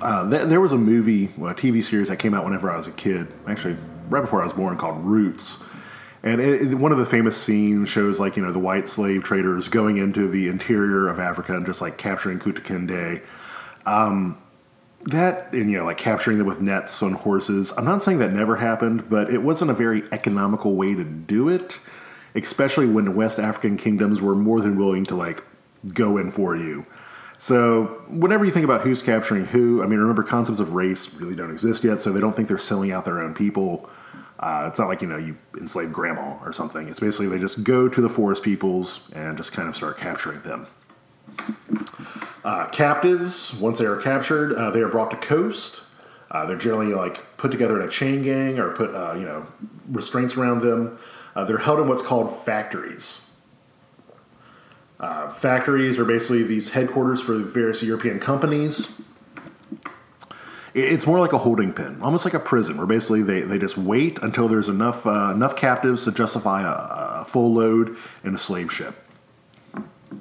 [0.01, 2.87] Uh, th- there was a movie, a TV series that came out whenever I was
[2.87, 3.77] a kid, actually
[4.09, 5.65] right before I was born, called Roots.
[6.23, 9.23] And it, it, one of the famous scenes shows like you know the white slave
[9.23, 13.23] traders going into the interior of Africa and just like capturing Kunta Kinte.
[13.87, 14.39] Um,
[15.07, 18.33] that and you know like capturing them with nets on horses i'm not saying that
[18.33, 21.79] never happened but it wasn't a very economical way to do it
[22.35, 25.45] especially when west african kingdoms were more than willing to like
[25.95, 26.85] go in for you
[27.39, 31.35] so whenever you think about who's capturing who i mean remember concepts of race really
[31.35, 33.89] don't exist yet so they don't think they're selling out their own people
[34.41, 37.65] uh, it's not like you know you enslave grandma or something it's basically they just
[37.65, 40.67] go to the forest peoples and just kind of start capturing them
[42.45, 45.83] uh, captives, once they are captured, uh, they are brought to coast.
[46.31, 49.47] Uh, they're generally like put together in a chain gang or put uh, you know
[49.89, 50.99] restraints around them.
[51.35, 53.28] Uh, they're held in what's called factories.
[55.01, 59.01] Uh, factories are basically these headquarters for various European companies.
[60.75, 63.79] It's more like a holding pen, almost like a prison, where basically they, they just
[63.79, 68.73] wait until there's enough enough captives to justify a, a full load in a slave
[68.73, 68.95] ship.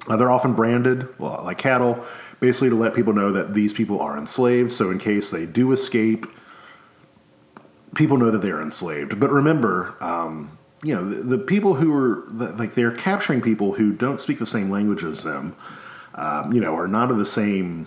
[0.08, 2.04] Uh, they're often branded well, like cattle,
[2.40, 4.72] basically to let people know that these people are enslaved.
[4.72, 6.26] So in case they do escape,
[7.94, 9.20] people know that they're enslaved.
[9.20, 13.74] But remember, um, you know, the, the, people who are the, like they're capturing people
[13.74, 15.56] who don't speak the same language as them.
[16.14, 17.86] Um, you know, are not of the same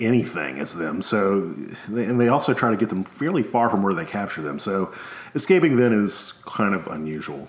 [0.00, 1.02] anything as them.
[1.02, 1.54] So,
[1.86, 4.58] and they also try to get them fairly far from where they capture them.
[4.58, 4.92] So,
[5.34, 7.48] escaping then is kind of unusual.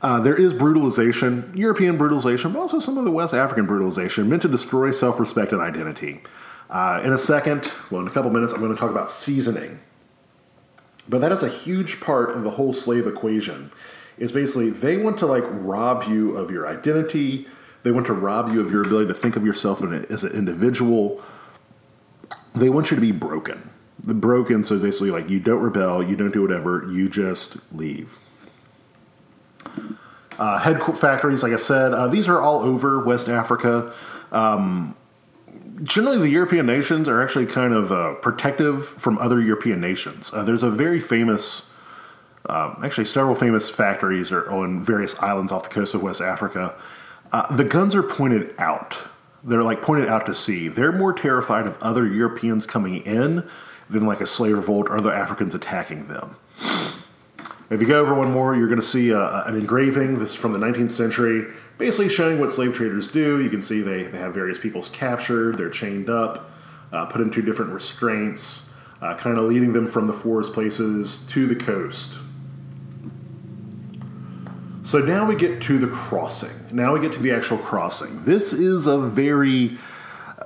[0.00, 4.42] Uh, there is brutalization, European brutalization, but also some of the West African brutalization meant
[4.42, 6.22] to destroy self respect and identity.
[6.70, 9.80] Uh, in a second, well, in a couple minutes, I'm going to talk about seasoning.
[11.08, 13.70] But that is a huge part of the whole slave equation.
[14.18, 17.46] Is basically they want to like rob you of your identity.
[17.84, 21.22] They want to rob you of your ability to think of yourself as an individual.
[22.54, 23.70] They want you to be broken.
[24.02, 28.18] The broken, so basically, like you don't rebel, you don't do whatever, you just leave.
[30.38, 33.92] Uh, head factories, like I said, uh, these are all over West Africa.
[34.30, 34.96] Um,
[35.82, 40.32] generally, the European nations are actually kind of uh, protective from other European nations.
[40.32, 41.72] Uh, there's a very famous,
[42.48, 46.74] um, actually, several famous factories are on various islands off the coast of West Africa.
[47.32, 48.98] Uh, the guns are pointed out.
[49.44, 50.68] They're like pointed out to sea.
[50.68, 53.48] They're more terrified of other Europeans coming in
[53.88, 56.36] than like a slave revolt or the Africans attacking them.
[57.70, 60.18] If you go over one more, you're going to see uh, an engraving.
[60.18, 63.40] This is from the 19th century, basically showing what slave traders do.
[63.40, 66.50] You can see they, they have various peoples captured, they're chained up,
[66.92, 71.46] uh, put into different restraints, uh, kind of leading them from the forest places to
[71.46, 72.18] the coast.
[74.82, 76.74] So now we get to the crossing.
[76.74, 78.24] Now we get to the actual crossing.
[78.24, 79.76] This is a very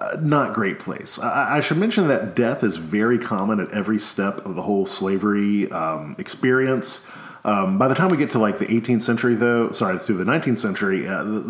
[0.00, 1.18] uh, not great place.
[1.18, 4.84] I, I, should mention that death is very common at every step of the whole
[4.84, 7.06] slavery um, experience.
[7.44, 10.24] Um, by the time we get to like the 18th century, though, sorry, through the
[10.24, 11.40] 19th century, uh, the,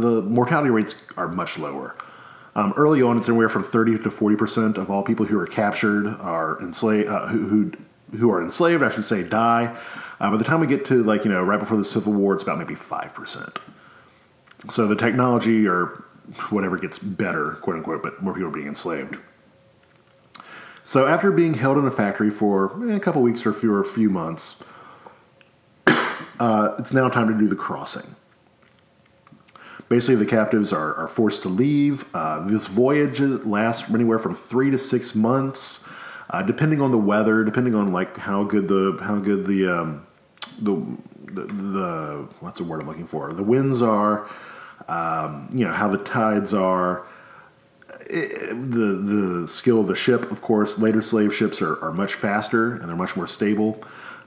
[0.00, 1.96] the mortality rates are much lower.
[2.56, 5.46] Um, early on, it's anywhere from 30 to 40 percent of all people who are
[5.46, 7.72] captured are enslaved, uh, who, who,
[8.16, 9.76] who are enslaved, I should say, die.
[10.18, 12.32] Uh, by the time we get to like you know right before the Civil War,
[12.32, 13.58] it's about maybe five percent.
[14.70, 16.02] So the technology or
[16.48, 19.18] whatever gets better, quote unquote, but more people are being enslaved.
[20.82, 23.84] So after being held in a factory for eh, a couple weeks or fewer, a
[23.84, 24.62] few months,
[26.38, 28.14] uh, it's now time to do the crossing.
[29.88, 32.04] Basically, the captives are, are forced to leave.
[32.12, 35.86] Uh, this voyage lasts anywhere from three to six months,
[36.30, 40.06] uh, depending on the weather, depending on like how good the how good the um,
[40.60, 40.74] the,
[41.26, 43.32] the the what's the word I'm looking for?
[43.32, 44.28] The winds are,
[44.88, 47.06] um, you know how the tides are.
[48.10, 52.14] It, the the skill of the ship, of course, later slave ships are, are much
[52.14, 53.80] faster and they're much more stable.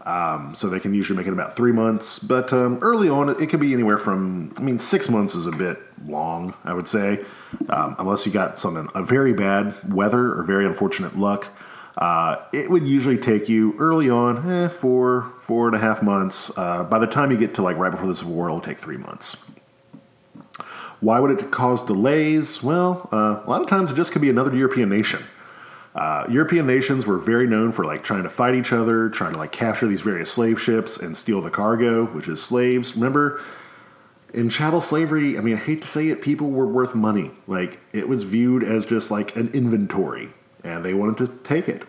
[0.10, 2.18] Um, so they can usually make it about three months.
[2.18, 5.52] But um, early on, it, could be anywhere from, I mean, six months is a
[5.52, 7.24] bit long, I would say,
[7.70, 11.50] um, unless you got something, a very bad weather or very unfortunate luck.
[11.96, 16.58] Uh, it would usually take you early on, eh, four, four and a half months.
[16.58, 18.80] Uh, by the time you get to like right before the Civil War, it'll take
[18.80, 19.46] three months.
[21.02, 22.64] Why would it cause delays?
[22.64, 25.22] Well, uh, a lot of times it just could be another European nation.
[25.96, 29.40] Uh, European nations were very known for like trying to fight each other, trying to
[29.40, 32.96] like capture these various slave ships and steal the cargo, which is slaves.
[32.96, 33.42] Remember,
[34.34, 37.32] in chattel slavery, I mean, I hate to say it, people were worth money.
[37.48, 40.30] Like it was viewed as just like an inventory,
[40.64, 41.84] and they wanted to take it.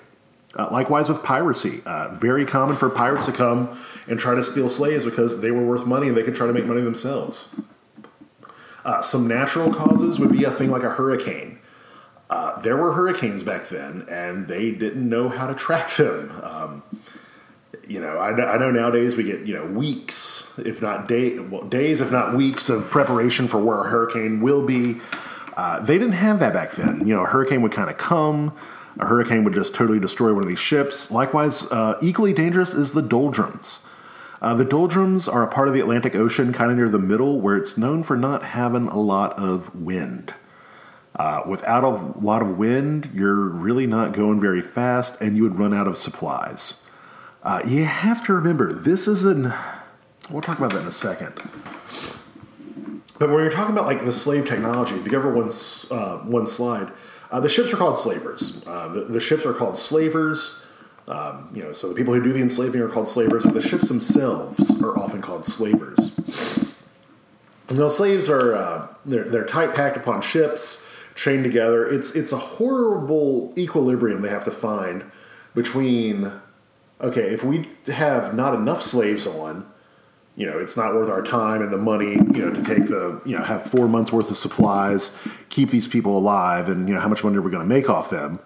[0.56, 4.68] Uh, likewise with piracy, uh, very common for pirates to come and try to steal
[4.68, 7.54] slaves because they were worth money and they could try to make money themselves.
[8.84, 11.59] Uh, some natural causes would be a thing like a hurricane.
[12.30, 16.30] Uh, there were hurricanes back then, and they didn't know how to track them.
[16.42, 16.82] Um,
[17.88, 21.64] you know, I, I, know nowadays we get you know weeks, if not day, well,
[21.64, 25.00] days, if not weeks of preparation for where a hurricane will be.
[25.56, 27.00] Uh, they didn't have that back then.
[27.00, 28.56] You know, a hurricane would kind of come.
[29.00, 31.10] A hurricane would just totally destroy one of these ships.
[31.10, 33.86] Likewise, uh, equally dangerous is the doldrums.
[34.40, 37.40] Uh, the doldrums are a part of the Atlantic Ocean, kind of near the middle,
[37.40, 40.34] where it's known for not having a lot of wind.
[41.20, 45.58] Uh, without a lot of wind, you're really not going very fast, and you would
[45.58, 46.82] run out of supplies.
[47.42, 49.52] Uh, you have to remember, this is an.
[50.30, 51.34] We'll talk about that in a second.
[53.18, 55.50] But when you're talking about like the slave technology, if you go over one,
[55.90, 56.90] uh, one slide,
[57.30, 58.66] uh, the ships are called slavers.
[58.66, 60.64] Uh, the, the, ships are called slavers.
[61.06, 63.60] Um, you know, so the people who do the enslaving are called slavers, but the
[63.60, 66.18] ships themselves are often called slavers.
[67.66, 71.86] Those slaves are uh, they're, they're tight packed upon ships chained together.
[71.86, 75.04] It's it's a horrible equilibrium they have to find
[75.54, 76.32] between
[77.00, 79.66] okay, if we have not enough slaves on,
[80.36, 83.20] you know, it's not worth our time and the money, you know, to take the,
[83.24, 85.16] you know, have four months worth of supplies,
[85.48, 87.88] keep these people alive, and, you know, how much money are we going to make
[87.88, 88.38] off them?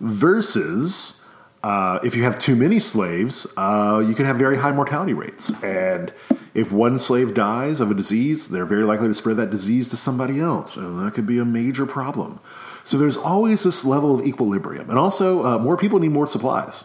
[0.00, 1.24] Versus
[1.66, 5.50] uh, if you have too many slaves, uh, you can have very high mortality rates.
[5.64, 6.14] And
[6.54, 9.96] if one slave dies of a disease, they're very likely to spread that disease to
[9.96, 12.38] somebody else, and that could be a major problem.
[12.84, 16.84] So there's always this level of equilibrium, and also uh, more people need more supplies.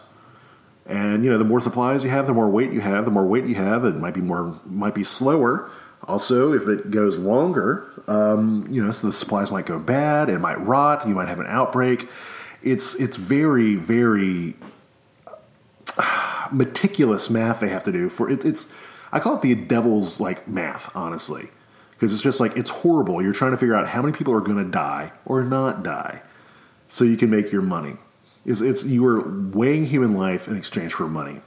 [0.84, 3.04] And you know, the more supplies you have, the more weight you have.
[3.04, 5.70] The more weight you have, it might be more, might be slower.
[6.08, 10.40] Also, if it goes longer, um, you know, so the supplies might go bad, it
[10.40, 12.08] might rot, you might have an outbreak.
[12.62, 14.54] It's it's very very
[16.52, 18.72] meticulous math they have to do for it, it's
[19.12, 21.48] I call it the devil's like math, honestly,
[21.92, 23.22] because it's just like it's horrible.
[23.22, 26.22] You're trying to figure out how many people are going to die or not die,
[26.88, 27.94] so you can make your money.
[28.46, 31.42] It's, it's you are weighing human life in exchange for money.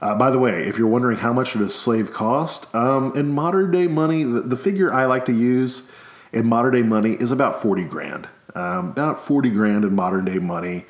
[0.00, 3.32] Uh, by the way, if you're wondering how much does a slave cost, um, in
[3.32, 5.90] modern day money, the, the, figure I like to use
[6.32, 8.28] in modern day money is about forty grand.
[8.56, 10.86] Um, about forty grand in modern day money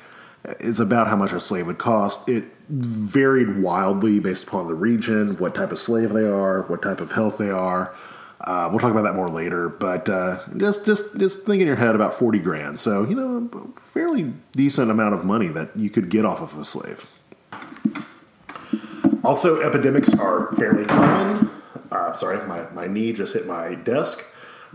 [0.59, 2.27] is about how much a slave would cost.
[2.29, 7.01] It varied wildly based upon the region, what type of slave they are, what type
[7.01, 7.93] of health they are.
[8.41, 11.75] Uh, we'll talk about that more later, but uh, just just just think in your
[11.75, 12.79] head about forty grand.
[12.79, 16.57] So you know, a fairly decent amount of money that you could get off of
[16.57, 17.05] a slave.
[19.23, 21.49] Also, epidemics are fairly common.
[21.91, 24.23] Uh, sorry, my, my knee just hit my desk.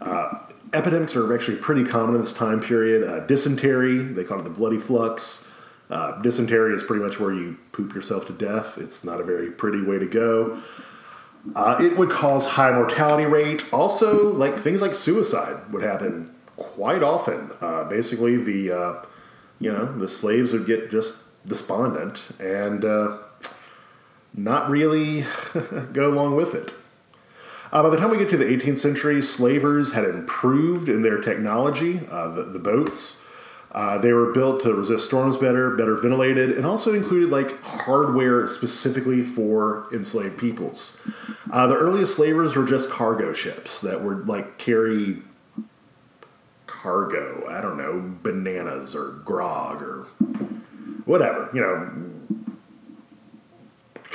[0.02, 0.40] Uh,
[0.72, 3.08] epidemics are actually pretty common in this time period.
[3.08, 5.48] Uh, dysentery, they call it the bloody flux.
[5.90, 8.78] Uh, dysentery is pretty much where you poop yourself to death.
[8.78, 10.58] It's not a very pretty way to go.
[11.54, 13.64] Uh, it would cause high mortality rate.
[13.72, 17.50] Also, like things like suicide would happen quite often.
[17.60, 19.06] Uh, basically, the uh,
[19.58, 23.18] you know the slaves would get just despondent and uh,
[24.34, 25.24] not really
[25.92, 26.72] go along with it.
[27.72, 31.18] Uh, by the time we get to the 18th century, slavers had improved in their
[31.20, 33.26] technology, uh, the, the, boats.
[33.72, 38.46] Uh, they were built to resist storms better, better ventilated, and also included like hardware
[38.46, 41.08] specifically for enslaved peoples.
[41.50, 45.22] Uh, the earliest slavers were just cargo ships that would like carry
[46.66, 47.46] cargo.
[47.48, 50.02] I don't know, bananas or grog or
[51.06, 51.48] whatever.
[51.54, 51.90] You know,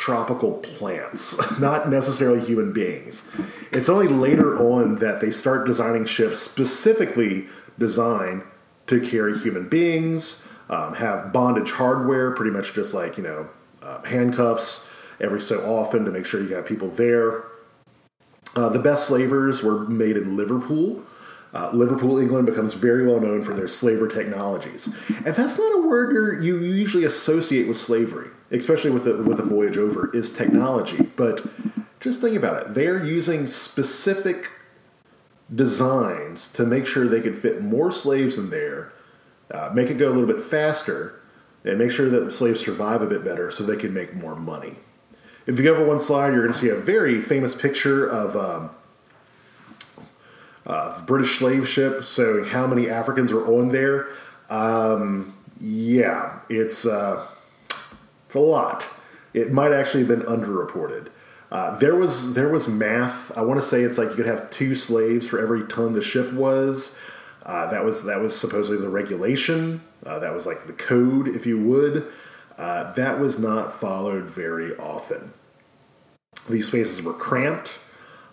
[0.07, 3.29] tropical plants, not necessarily human beings.
[3.73, 7.47] It's only later on that they start designing ships specifically
[7.77, 8.43] designed
[8.87, 13.49] to carry human beings, um, have bondage hardware, pretty much just like, you know,
[13.83, 14.89] uh, handcuffs
[15.19, 17.43] every so often to make sure you got people there.
[18.55, 21.03] Uh, the best slavers were made in Liverpool.
[21.53, 24.87] Uh, Liverpool, England becomes very well known for their slaver technologies.
[25.25, 29.43] And that's not a word you usually associate with slavery especially with the with the
[29.43, 31.03] voyage over, is technology.
[31.15, 31.45] But
[31.99, 34.51] just think about it; they're using specific
[35.53, 38.91] designs to make sure they can fit more slaves in there,
[39.51, 41.21] uh, make it go a little bit faster,
[41.63, 44.35] and make sure that the slaves survive a bit better, so they can make more
[44.35, 44.75] money.
[45.45, 48.35] If you go over one slide, you're going to see a very famous picture of.
[48.35, 48.71] Um,
[50.65, 54.09] uh, British slave ship, so how many Africans were on there?
[54.49, 57.25] Um, yeah, it's uh,
[58.27, 58.87] it's a lot.
[59.33, 61.07] It might actually have been underreported.
[61.51, 63.35] Uh, there was there was math.
[63.37, 66.01] I want to say it's like you could have two slaves for every ton the
[66.01, 66.97] ship was.
[67.45, 69.81] Uh, that was that was supposedly the regulation.
[70.05, 72.05] Uh, that was like the code, if you would.
[72.57, 75.31] Uh, that was not followed very often.
[76.49, 77.79] These spaces were cramped.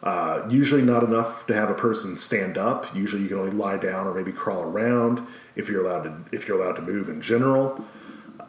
[0.02, 2.94] Uh, usually not enough to have a person stand up.
[2.94, 5.26] Usually you can only lie down or maybe crawl around
[5.56, 7.84] if you're allowed to if you're allowed to move in general.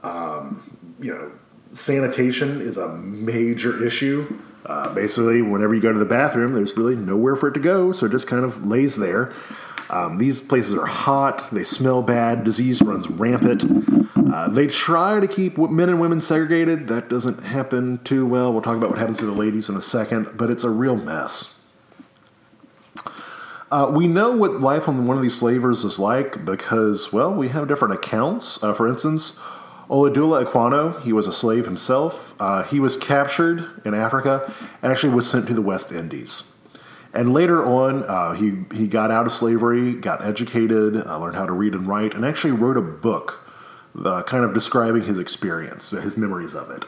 [0.03, 1.31] Um, you know,
[1.73, 4.39] sanitation is a major issue.
[4.65, 7.91] Uh, basically, whenever you go to the bathroom, there's really nowhere for it to go,
[7.91, 9.31] so it just kind of lays there.
[9.89, 13.63] Um, these places are hot, they smell bad, disease runs rampant.
[14.33, 16.87] Uh, they try to keep men and women segregated.
[16.87, 18.51] That doesn't happen too well.
[18.51, 20.95] We'll talk about what happens to the ladies in a second, but it's a real
[20.95, 21.61] mess.
[23.71, 27.49] Uh, we know what life on one of these slavers is like because, well, we
[27.49, 28.63] have different accounts.
[28.63, 29.39] Uh, for instance,
[29.89, 32.33] Olaudah Equiano, he was a slave himself.
[32.39, 36.51] Uh, he was captured in Africa and actually was sent to the West Indies.
[37.13, 41.45] And later on, uh, he, he got out of slavery, got educated, uh, learned how
[41.45, 43.41] to read and write, and actually wrote a book
[44.03, 46.83] uh, kind of describing his experience, his memories of it.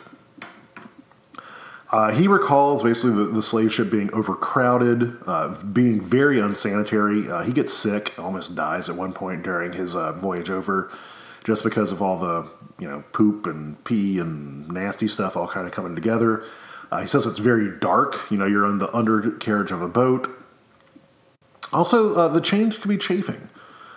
[1.89, 7.32] Uh, he recalls basically the, the, slave ship being overcrowded, uh, being very unsanitary.
[7.32, 10.91] Uh, he gets sick, almost dies at one point during his uh, voyage over,
[11.48, 12.45] just because of all the
[12.78, 16.43] you know poop and pee and nasty stuff all kind of coming together.
[16.91, 18.30] Uh, he says it's very dark.
[18.30, 20.30] You know, you're on the undercarriage of a boat.
[21.72, 23.50] Also, uh, the chains could be chafing.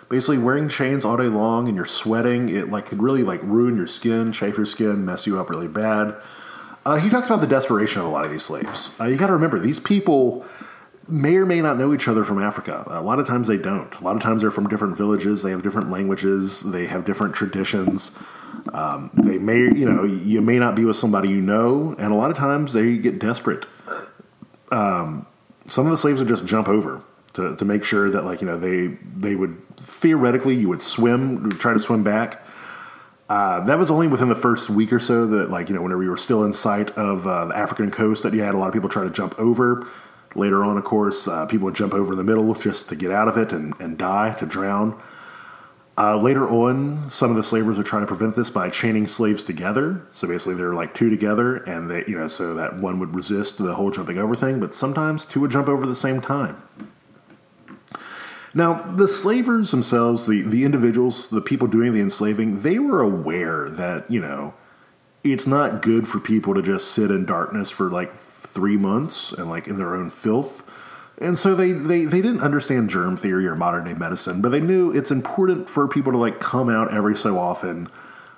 [0.07, 3.75] Basically, wearing chains all day long and you're sweating, it like could really like ruin
[3.75, 6.15] your skin, chafe your skin, mess you up really bad.
[6.85, 8.97] Uh, he talks about the desperation of a lot of these slaves.
[8.99, 10.45] Uh, you got to remember these people
[11.11, 12.83] may or may not know each other from Africa.
[12.87, 13.93] A lot of times they don't.
[13.99, 15.43] A lot of times they're from different villages.
[15.43, 16.61] They have different languages.
[16.61, 18.17] They have different traditions.
[18.73, 22.15] Um, they may, you know, you may not be with somebody you know, and a
[22.15, 23.65] lot of times they get desperate.
[24.71, 25.25] Um,
[25.67, 27.01] some of the slaves would just jump over
[27.33, 31.51] to, to make sure that, like, you know, they they would theoretically you would swim,
[31.53, 32.43] try to swim back.
[33.29, 36.03] Uh, that was only within the first week or so that, like, you know, whenever
[36.03, 38.67] you were still in sight of uh, the African coast, that you had a lot
[38.67, 39.87] of people try to jump over.
[40.35, 43.11] Later on, of course, uh, people would jump over in the middle just to get
[43.11, 44.99] out of it and, and die, to drown.
[45.97, 49.43] Uh, later on, some of the slavers would try to prevent this by chaining slaves
[49.43, 50.01] together.
[50.13, 53.57] So basically, they're like two together, and they, you know, so that one would resist
[53.57, 54.59] the whole jumping over thing.
[54.59, 56.63] But sometimes two would jump over at the same time.
[58.53, 63.69] Now, the slavers themselves, the the individuals, the people doing the enslaving, they were aware
[63.69, 64.53] that you know
[65.23, 69.49] it's not good for people to just sit in darkness for like three months and
[69.49, 70.63] like in their own filth
[71.21, 74.59] And so they, they, they didn't understand germ theory or modern day medicine, but they
[74.59, 77.89] knew it's important for people to like come out every so often,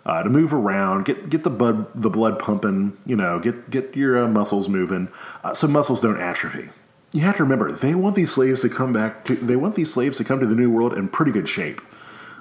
[0.05, 3.95] uh, to move around, get get the blood the blood pumping, you know, get get
[3.95, 5.07] your uh, muscles moving,
[5.45, 6.69] uh, so muscles don't atrophy.
[7.13, 9.23] You have to remember they want these slaves to come back.
[9.25, 11.81] To, they want these slaves to come to the new world in pretty good shape.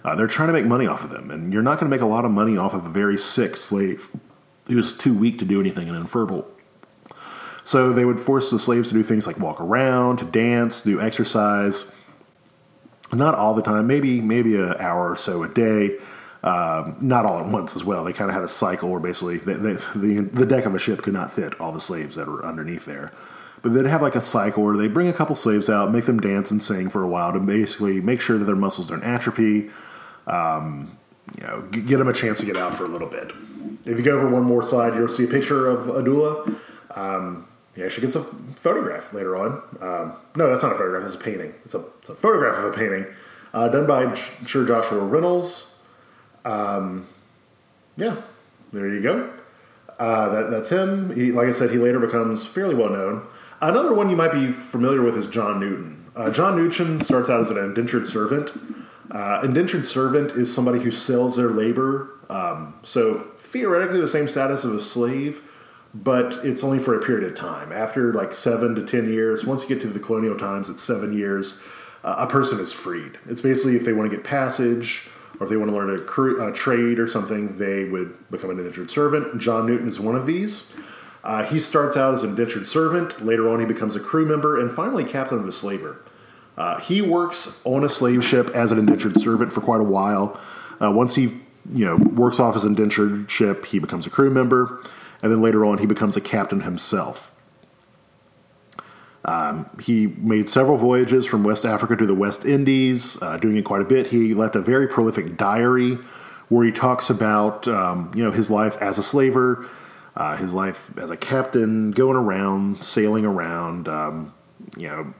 [0.04, 2.02] Uh, they're trying to make money off of them, and you're not going to make
[2.02, 4.08] a lot of money off of a very sick slave
[4.66, 6.48] who's too weak to do anything and infertile.
[7.64, 11.00] So they would force the slaves to do things like walk around, to dance, do
[11.00, 11.94] exercise.
[13.12, 15.98] Not all the time, maybe maybe an hour or so a day.
[16.42, 18.02] Um, not all at once as well.
[18.02, 20.78] They kind of had a cycle where basically they, they, the the deck of a
[20.78, 23.12] ship could not fit all the slaves that were underneath there.
[23.62, 26.18] But they'd have like a cycle where they bring a couple slaves out, make them
[26.18, 29.70] dance and sing for a while to basically make sure that their muscles don't atrophy.
[30.26, 30.98] Um,
[31.38, 33.32] you know, get them a chance to get out for a little bit.
[33.86, 36.58] If you go over one more slide, you'll see a picture of Olaudah.
[36.96, 39.62] Um, he actually gets a photograph later on.
[39.80, 41.02] Um, no, that's not a photograph.
[41.02, 41.54] That's a painting.
[41.64, 43.06] It's a, it's a photograph of a painting
[43.54, 44.14] uh, done by
[44.46, 45.76] Sir Joshua Reynolds.
[46.44, 47.06] Um,
[47.96, 48.16] yeah,
[48.72, 49.32] there you go.
[49.98, 51.14] Uh, that, that's him.
[51.14, 53.26] He, like I said, he later becomes fairly well known.
[53.60, 56.10] Another one you might be familiar with is John Newton.
[56.16, 58.50] Uh, John Newton starts out as an indentured servant.
[59.10, 62.10] Uh, indentured servant is somebody who sells their labor.
[62.28, 65.42] Um, so theoretically, the same status of a slave
[65.94, 67.72] but it's only for a period of time.
[67.72, 71.16] After like seven to ten years, once you get to the colonial times, it's seven
[71.16, 71.62] years.
[72.02, 73.18] Uh, a person is freed.
[73.28, 75.98] It's basically if they want to get passage or if they want to learn a,
[75.98, 79.38] cr- a trade or something, they would become an indentured servant.
[79.38, 80.72] John Newton is one of these.
[81.22, 83.24] Uh, he starts out as an indentured servant.
[83.24, 86.00] Later on, he becomes a crew member and finally captain of a slaver.
[86.56, 90.38] Uh, he works on a slave ship as an indentured servant for quite a while.
[90.80, 91.40] Uh, once he,
[91.72, 94.82] you know, works off his indentured ship, he becomes a crew member
[95.22, 97.32] and then later on he becomes a captain himself.
[99.24, 103.64] Um, he made several voyages from West Africa to the West Indies, uh, doing it
[103.64, 104.08] quite a bit.
[104.08, 105.98] He left a very prolific diary
[106.48, 109.68] where he talks about um, you know his life as a slaver,
[110.16, 113.88] uh, his life as a captain, going around, sailing around.
[113.88, 114.34] Um,
[114.76, 115.14] you know,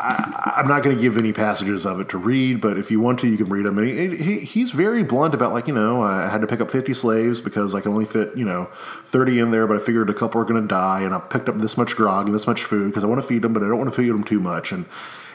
[0.00, 3.00] I, am not going to give any passages of it to read, but if you
[3.00, 3.82] want to, you can read them.
[3.82, 6.92] He, he, he's very blunt about, like, you know, I had to pick up 50
[6.94, 8.68] slaves because I can only fit, you know,
[9.04, 11.48] 30 in there, but I figured a couple are going to die, and I picked
[11.48, 13.62] up this much grog and this much food because I want to feed them, but
[13.62, 14.72] I don't want to feed them too much.
[14.72, 14.86] And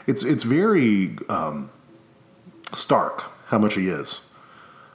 [0.06, 1.70] it's, it's very um,
[2.72, 4.22] stark how much he is.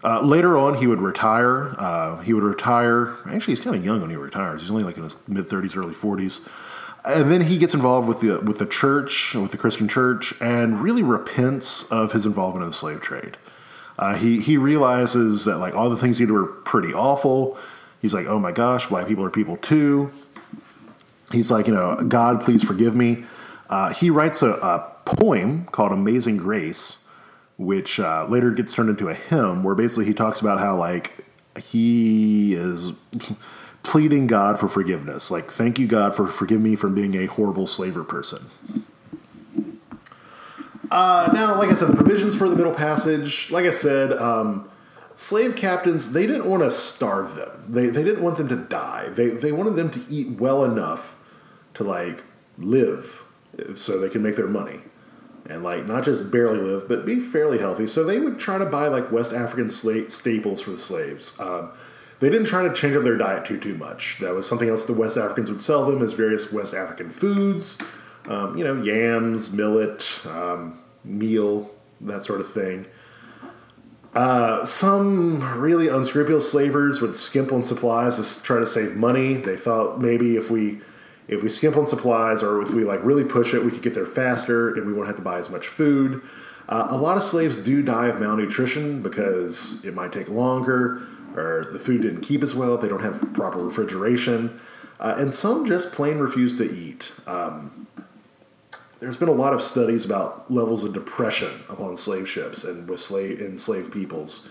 [0.04, 1.76] Uh, later on, he would retire.
[1.78, 3.16] Uh, he would retire.
[3.28, 4.62] Actually, he's kind of young when he retires.
[4.62, 6.48] He's only like in his mid 30s, early 40s
[7.04, 10.82] and then he gets involved with the with the church, with the Christian church, and
[10.82, 13.38] really repents of his involvement in the slave trade.
[13.98, 17.58] Uh, he he realizes that like all the things he did were pretty awful.
[18.02, 20.12] He's like, oh my gosh, black people are people too.
[21.32, 23.24] He's like, you know, God, please forgive me.
[23.70, 27.04] Uh, he writes a, a, poem called "Amazing Grace,"
[27.58, 31.26] which uh, later gets turned into a hymn, where basically he talks about how like
[31.58, 32.94] he is
[33.84, 35.32] pleading God for forgiveness.
[35.32, 38.46] Like, thank you, God, for forgiving me from being a horrible slaver person.
[40.92, 44.70] Uh, now, like I said, the provisions for the Middle Passage, like I said, um,
[45.16, 47.66] slave captains, they didn't want to starve them.
[47.68, 49.08] They, they didn't want them to die.
[49.10, 51.16] They, they wanted them to eat well enough
[51.76, 52.24] to, like,
[52.58, 53.24] live
[53.74, 54.82] so they can make their money.
[55.50, 57.88] And, like, not just barely live, but be fairly healthy.
[57.88, 61.40] So they would try to buy, like, West African sla- staples for the slaves.
[61.40, 61.72] Um,
[62.22, 64.18] they didn't try to change up their diet too too much.
[64.22, 67.78] That was something else the West Africans would sell them as various West African foods,
[68.28, 72.86] um, you know, yams, millet, um, meal, that sort of thing.
[74.14, 79.36] Uh, some really unscrupulous slavers would skimp on supplies to try to save money.
[79.36, 80.80] They thought maybe if we
[81.28, 83.96] if we skimp on supplies or if we like really push it, we could get
[83.96, 86.22] there faster and we won't have to buy as much food.
[86.70, 91.02] Uh, a lot of slaves do die of malnutrition because it might take longer
[91.36, 94.60] or the food didn't keep as well, they don't have proper refrigeration,
[95.00, 97.12] uh, and some just plain refuse to eat.
[97.26, 97.88] Um,
[99.00, 103.00] there's been a lot of studies about levels of depression upon slave ships and with
[103.00, 104.48] slave enslaved peoples.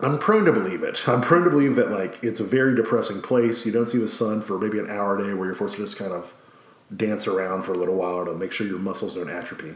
[0.00, 1.08] I'm prone to believe it.
[1.08, 3.66] I'm prone to believe that like it's a very depressing place.
[3.66, 5.82] You don't see the sun for maybe an hour a day, where you're forced to
[5.82, 6.34] just kind of
[6.94, 9.74] dance around for a little while to make sure your muscles don't atrophy.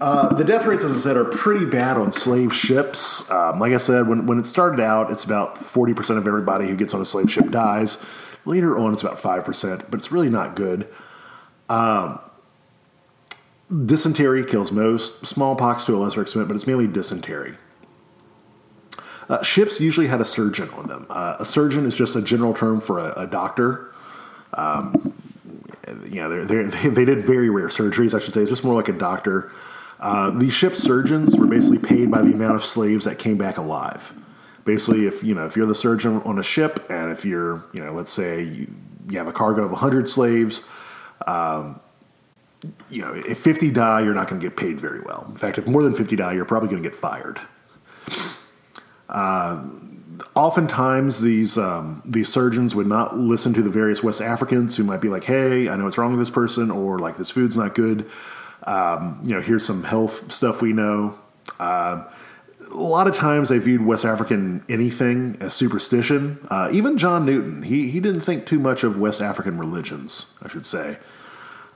[0.00, 3.30] Uh, the death rates, as I said, are pretty bad on slave ships.
[3.30, 6.76] Um, like I said, when, when it started out, it's about 40% of everybody who
[6.76, 8.04] gets on a slave ship dies.
[8.44, 10.86] Later on, it's about 5%, but it's really not good.
[11.68, 12.20] Um,
[13.86, 17.56] dysentery kills most, smallpox to a lesser extent, but it's mainly dysentery.
[19.28, 21.06] Uh, ships usually had a surgeon on them.
[21.10, 23.92] Uh, a surgeon is just a general term for a, a doctor.
[24.54, 25.14] Um,
[26.04, 28.42] you know, they're, they're, they they did very rare surgeries, I should say.
[28.42, 29.50] It's just more like a doctor.
[29.98, 33.56] Uh, these ship surgeons were basically paid by the amount of slaves that came back
[33.56, 34.12] alive.
[34.64, 37.82] Basically, if you know if you're the surgeon on a ship, and if you're you
[37.82, 38.74] know let's say you,
[39.08, 40.66] you have a cargo of 100 slaves,
[41.26, 41.80] um,
[42.90, 45.24] you know if 50 die, you're not going to get paid very well.
[45.28, 47.40] In fact, if more than 50 die, you're probably going to get fired.
[49.08, 49.64] Uh,
[50.34, 55.00] oftentimes these um, these surgeons would not listen to the various West Africans who might
[55.00, 57.74] be like, "Hey, I know what's wrong with this person," or like, "This food's not
[57.74, 58.08] good."
[58.66, 61.18] Um, you know, here's some health stuff we know.
[61.58, 62.04] Uh,
[62.70, 66.46] a lot of times they viewed West African anything as superstition.
[66.50, 70.48] Uh, even John Newton, he, he didn't think too much of West African religions, I
[70.48, 70.98] should say.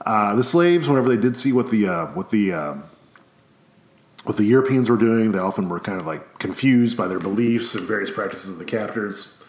[0.05, 2.83] Uh, the slaves, whenever they did see what the uh, what the um,
[4.23, 7.75] what the Europeans were doing, they often were kind of like confused by their beliefs
[7.75, 9.40] and various practices of the captors.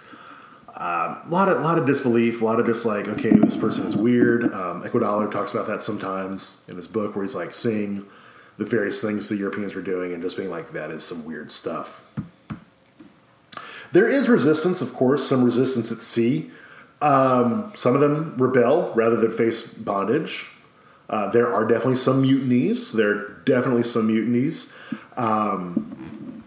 [0.82, 3.86] A um, lot of lot of disbelief, a lot of just like, okay, this person
[3.86, 4.52] is weird.
[4.52, 8.04] Um, Equidollar talks about that sometimes in his book, where he's like seeing
[8.58, 11.52] the various things the Europeans were doing and just being like, that is some weird
[11.52, 12.02] stuff.
[13.92, 16.50] There is resistance, of course, some resistance at sea.
[17.00, 20.48] Um, some of them rebel rather than face bondage.
[21.08, 22.90] Uh, there are definitely some mutinies.
[22.90, 24.74] There are definitely some mutinies.
[25.16, 26.42] Um,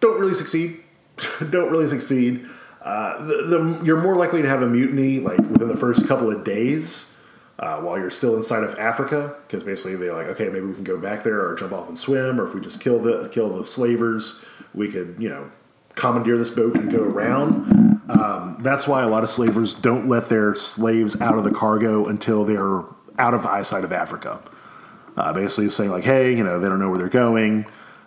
[0.00, 0.80] don't really succeed.
[1.50, 2.46] don't really succeed.
[2.82, 6.30] Uh, the, the, you're more likely to have a mutiny like within the first couple
[6.30, 7.18] of days
[7.58, 10.84] uh, while you're still inside of Africa, because basically they're like, okay, maybe we can
[10.84, 13.50] go back there or jump off and swim, or if we just kill the kill
[13.58, 15.50] the slavers, we could you know
[15.94, 18.00] commandeer this boat and go around.
[18.08, 22.06] Um, that's why a lot of slavers don't let their slaves out of the cargo
[22.06, 22.82] until they're
[23.18, 24.40] out of eyesight of Africa.
[25.16, 27.66] Uh, basically saying like, hey, you know, they don't know where they're going.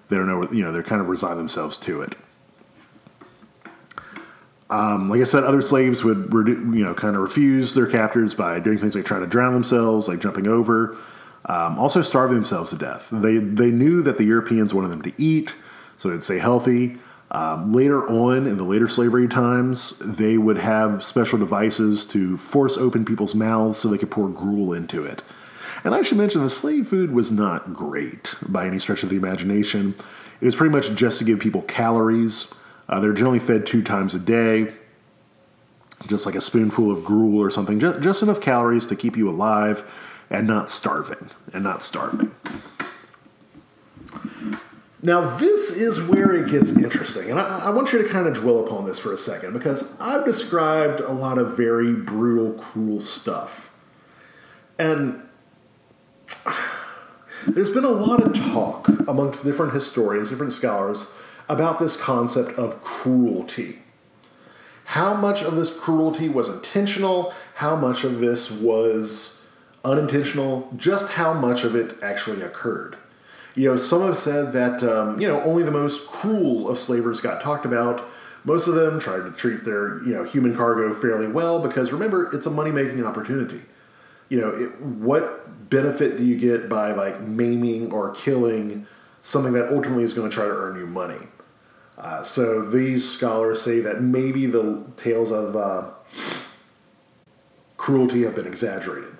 [0.09, 2.15] They don't know, where, you know, they're kind of resign themselves to it.
[4.73, 8.59] Um, like I said, other slaves would, you know, kind of refuse their captors by
[8.59, 10.97] doing things like trying to drown themselves, like jumping over,
[11.45, 13.09] um, also starving themselves to death.
[13.11, 15.53] They they knew that the Europeans wanted them to eat,
[15.95, 16.97] so they'd stay healthy.
[17.29, 22.75] Um, later on, in the later slavery times, they would have special devices to force
[22.75, 25.21] open people's mouths so they could pour gruel into it.
[25.83, 29.17] And I should mention the slave food was not great by any stretch of the
[29.17, 29.93] imagination.
[30.41, 32.51] It was pretty much just to give people calories.
[32.87, 34.73] Uh, they're generally fed two times a day,
[36.07, 39.29] just like a spoonful of gruel or something, just, just enough calories to keep you
[39.29, 39.83] alive
[40.29, 41.29] and not starving.
[41.53, 42.33] And not starving.
[45.05, 48.35] Now, this is where it gets interesting, and I, I, want you to kind of
[48.35, 53.01] dwell upon this for a second because I've described a lot of very brutal, cruel
[53.01, 53.69] stuff.
[54.79, 55.21] And
[57.47, 61.13] there's been a lot of talk amongst different historians, different scholars,
[61.49, 63.79] about this concept of cruelty.
[64.85, 67.33] How much of this cruelty was intentional?
[67.55, 69.47] How much of this was
[69.83, 70.71] unintentional?
[70.75, 72.97] Just how much of it actually occurred?
[73.55, 77.21] You know, some have said that, um, you know, only the most cruel of slavers
[77.21, 78.03] got talked about.
[78.43, 82.33] Most of them tried to treat their, you know, human cargo fairly well because remember,
[82.35, 83.61] it's a money making opportunity.
[84.29, 88.87] You know, it, what benefit do you get by like maiming or killing
[89.23, 91.27] something that ultimately is going to try to earn you money?
[91.97, 95.89] Uh, so these scholars say that maybe the tales of uh,
[97.77, 99.15] cruelty have been exaggerated.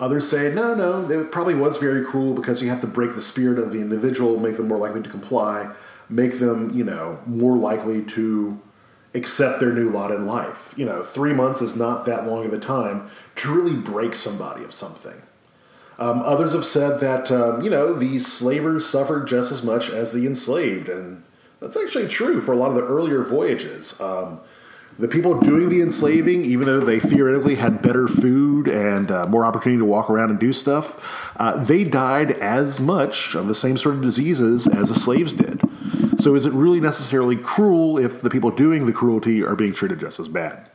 [0.00, 3.20] Others say, no, no, it probably was very cruel because you have to break the
[3.20, 5.72] spirit of the individual, make them more likely to comply,
[6.08, 8.60] make them, you know, more likely to
[9.14, 10.74] accept their new lot in life.
[10.76, 14.64] You know, three months is not that long of a time to really break somebody
[14.64, 15.22] of something.
[15.98, 20.12] Um, others have said that, um, you know, these slavers suffered just as much as
[20.12, 21.22] the enslaved, and
[21.60, 24.00] that's actually true for a lot of the earlier voyages.
[24.00, 24.40] Um,
[24.98, 29.44] the people doing the enslaving, even though they theoretically had better food and uh, more
[29.44, 33.76] opportunity to walk around and do stuff, uh, they died as much of the same
[33.76, 35.60] sort of diseases as the slaves did.
[36.20, 39.98] So, is it really necessarily cruel if the people doing the cruelty are being treated
[39.98, 40.70] just as bad?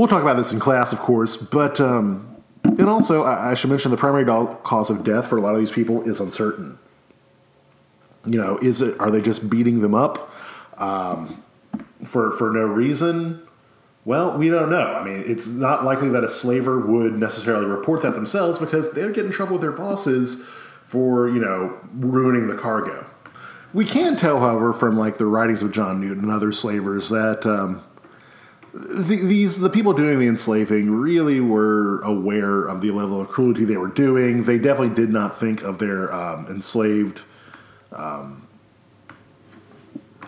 [0.00, 3.68] We'll talk about this in class, of course, but um, and also I, I should
[3.68, 4.24] mention the primary
[4.62, 6.78] cause of death for a lot of these people is uncertain.
[8.24, 10.30] You know, is it are they just beating them up?
[10.80, 11.42] um,
[12.06, 13.46] for for no reason.
[14.04, 14.94] Well, we don't know.
[14.94, 19.04] I mean, it's not likely that a slaver would necessarily report that themselves because they
[19.04, 20.44] would get in trouble with their bosses
[20.82, 23.06] for you know ruining the cargo.
[23.72, 27.46] We can tell, however, from like the writings of John Newton and other slavers that
[27.46, 27.84] um,
[28.72, 33.64] the, these the people doing the enslaving really were aware of the level of cruelty
[33.64, 34.44] they were doing.
[34.44, 37.22] They definitely did not think of their um, enslaved
[37.92, 38.46] um,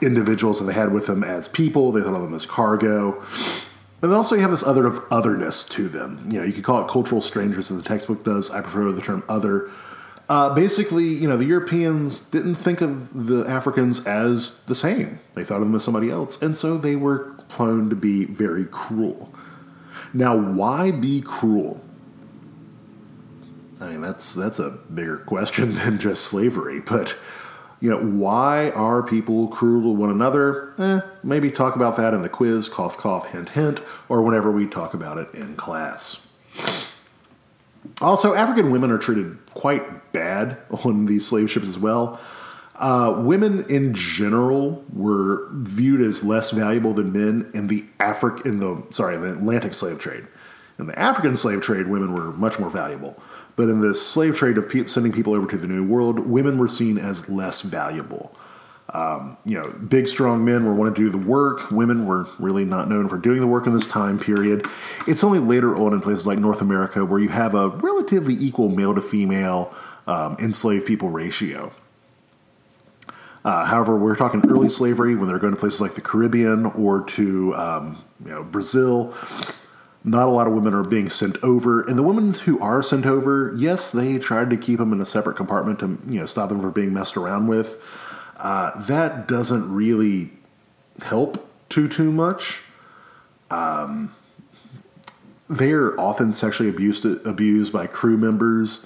[0.01, 1.93] individuals that they had with them as people.
[1.93, 3.25] They thought of them as cargo.
[4.03, 6.29] And also you have this other of otherness to them.
[6.29, 8.51] You know, you could call it cultural strangers as the textbook does.
[8.51, 9.71] I prefer the term other.
[10.33, 15.21] Uh, basically, you know, the Europeans didn't think of the Africans as the same.
[15.35, 18.65] They thought of them as somebody else, and so they were prone to be very
[18.65, 19.31] cruel.
[20.15, 21.83] Now, why be cruel?
[23.79, 27.15] I mean, that's that's a bigger question than just slavery, but
[27.81, 30.73] you know, why are people cruel to one another?
[30.79, 34.67] Eh, maybe talk about that in the quiz, cough, cough, hint, hint, or whenever we
[34.67, 36.27] talk about it in class.
[38.01, 42.21] Also, African women are treated quite bad on these slave ships as well.
[42.77, 48.61] Uh, women in general were viewed as less valuable than men in the Afric in
[48.61, 50.27] the sorry in the Atlantic slave trade.
[50.79, 53.21] In the African slave trade, women were much more valuable.
[53.55, 56.59] But in the slave trade of pe- sending people over to the New World, women
[56.59, 58.35] were seen as less valuable.
[58.93, 61.71] Um, you know, big, strong men were wanting to do the work.
[61.71, 64.67] Women were really not known for doing the work in this time period.
[65.07, 68.69] It's only later on in places like North America where you have a relatively equal
[68.69, 69.75] male to female
[70.07, 71.73] um, enslaved people ratio.
[73.45, 77.03] Uh, however, we're talking early slavery when they're going to places like the Caribbean or
[77.03, 79.15] to um, you know Brazil.
[80.05, 83.07] Not a lot of women are being sent over, and the women who are sent
[83.07, 86.51] over, yes, they tried to keep them in a separate compartment to you know stop
[86.51, 87.83] them from being messed around with.
[88.43, 90.33] Uh, that doesn't really
[91.01, 92.61] help too too much.
[93.51, 94.15] Um,
[95.49, 98.85] they're often sexually abused abused by crew members,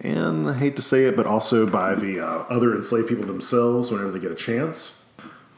[0.00, 3.90] and I hate to say it, but also by the uh, other enslaved people themselves
[3.90, 5.02] whenever they get a chance.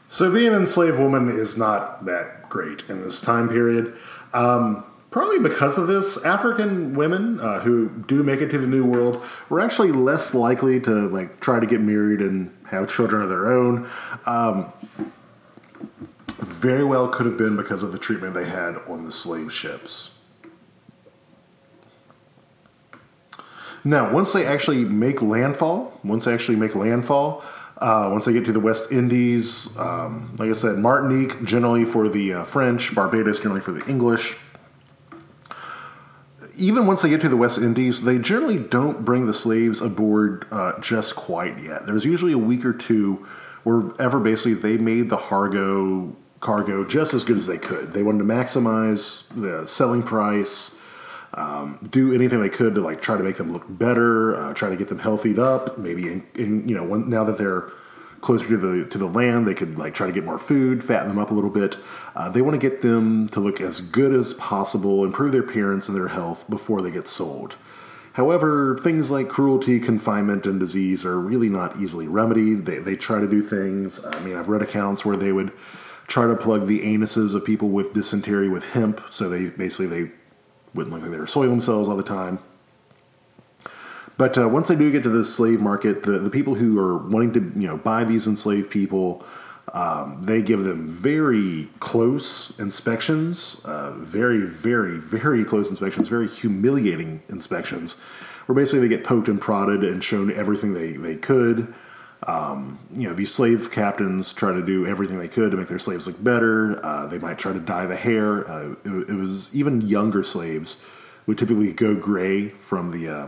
[0.07, 3.93] So being an enslaved woman is not that great in this time period.
[4.33, 8.83] Um, Probably because of this, African women uh, who do make it to the New
[8.83, 13.29] World were actually less likely to like try to get married and have children of
[13.29, 13.87] their own.
[14.25, 14.73] Um,
[16.39, 20.17] very well could have been because of the treatment they had on the slave ships.
[23.83, 27.43] Now, once they actually make landfall, once they actually make landfall,
[27.77, 32.09] uh, once they get to the West Indies, um, like I said, Martinique generally for
[32.09, 34.37] the uh, French, Barbados generally for the English
[36.63, 40.47] even once they get to the West Indies, they generally don't bring the slaves aboard
[40.49, 41.85] uh, just quite yet.
[41.85, 43.27] There's usually a week or two
[43.63, 47.93] wherever basically they made the cargo cargo just as good as they could.
[47.93, 50.79] They wanted to maximize the selling price,
[51.33, 54.69] um, do anything they could to like try to make them look better, uh, try
[54.69, 55.77] to get them healthied up.
[55.77, 57.69] Maybe in, in you know when, now that they're
[58.23, 59.45] closer to the to the land.
[59.45, 61.77] They could like try to get more food, fatten them up a little bit.
[62.15, 65.87] Uh, they want to get them to look as good as possible, improve their appearance
[65.87, 67.55] and their health before they get sold.
[68.13, 72.65] However, things like cruelty, confinement, and disease are really not easily remedied.
[72.65, 74.05] They, they try to do things.
[74.05, 75.51] I mean, I've read accounts where they would
[76.07, 80.11] try to plug the anuses of people with dysentery with hemp, so they basically they
[80.75, 82.39] wouldn't look like they were soiling themselves all the time.
[84.17, 86.97] But uh, once they do get to the slave market, the, the people who are
[86.97, 89.25] wanting to you know buy these enslaved people,
[89.73, 97.23] um, they give them very close inspections, uh, very, very, very close inspections, very humiliating
[97.29, 97.95] inspections,
[98.45, 101.73] where basically they get poked and prodded and shown everything they, they could.
[102.27, 105.79] Um, you know, these slave captains try to do everything they could to make their
[105.79, 106.79] slaves look better.
[106.85, 108.47] Uh, they might try to dye the hair.
[108.49, 110.81] Uh, it, it, was even younger slaves
[111.25, 113.27] would typically go gray from the uh,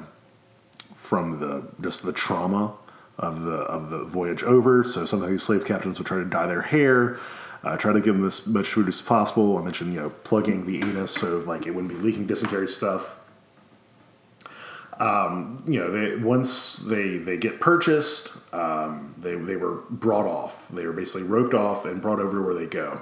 [1.06, 2.76] from the just the trauma
[3.18, 4.84] of the of the voyage over.
[4.84, 7.18] So some of these slave captains would try to dye their hair,
[7.64, 9.58] uh, try to give them as much food as possible.
[9.58, 13.20] I mentioned you know plugging the anus so like it wouldn't be leaking dysentery stuff.
[15.00, 20.70] Um, you know, they once they they get purchased, um, they they were brought off.
[20.70, 23.02] They were basically roped off and brought over to where they go.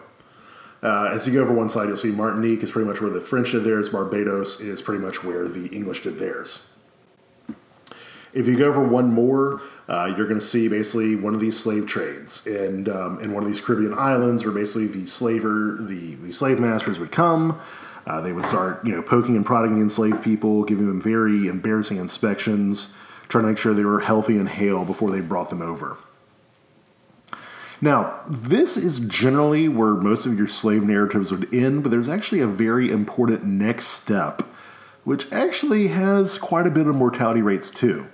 [0.81, 3.21] Uh, as you go over one side, you'll see Martinique is pretty much where the
[3.21, 3.89] French did theirs.
[3.89, 6.72] Barbados is pretty much where the English did theirs.
[8.33, 11.59] If you go over one more, uh, you're going to see basically one of these
[11.59, 16.15] slave trades, and um, in one of these Caribbean islands, where basically the slaver, the,
[16.15, 17.59] the slave masters would come.
[18.05, 21.47] Uh, they would start, you know, poking and prodding the enslaved people, giving them very
[21.47, 22.93] embarrassing inspections,
[23.29, 25.97] trying to make sure they were healthy and hale before they brought them over.
[27.79, 32.39] Now, this is generally where most of your slave narratives would end, but there's actually
[32.41, 34.41] a very important next step,
[35.03, 38.07] which actually has quite a bit of mortality rates too.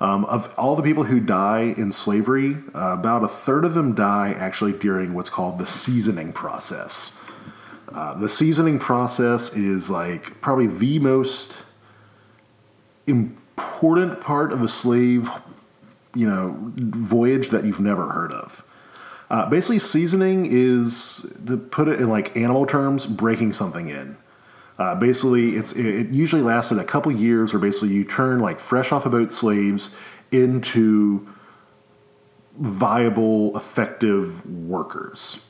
[0.00, 3.94] Um, of all the people who die in slavery, uh, about a third of them
[3.94, 7.20] die actually during what's called the seasoning process.
[7.92, 11.56] Uh, the seasoning process is like probably the most
[13.08, 15.30] important part of a slave,
[16.14, 18.62] you know, voyage that you've never heard of.
[19.30, 24.16] Uh, basically, seasoning is to put it in like animal terms, breaking something in.
[24.78, 28.92] Uh, basically, it's it usually lasted a couple years, where basically you turn like fresh
[28.92, 29.96] off the boat slaves
[30.30, 31.26] into
[32.56, 35.44] viable, effective workers.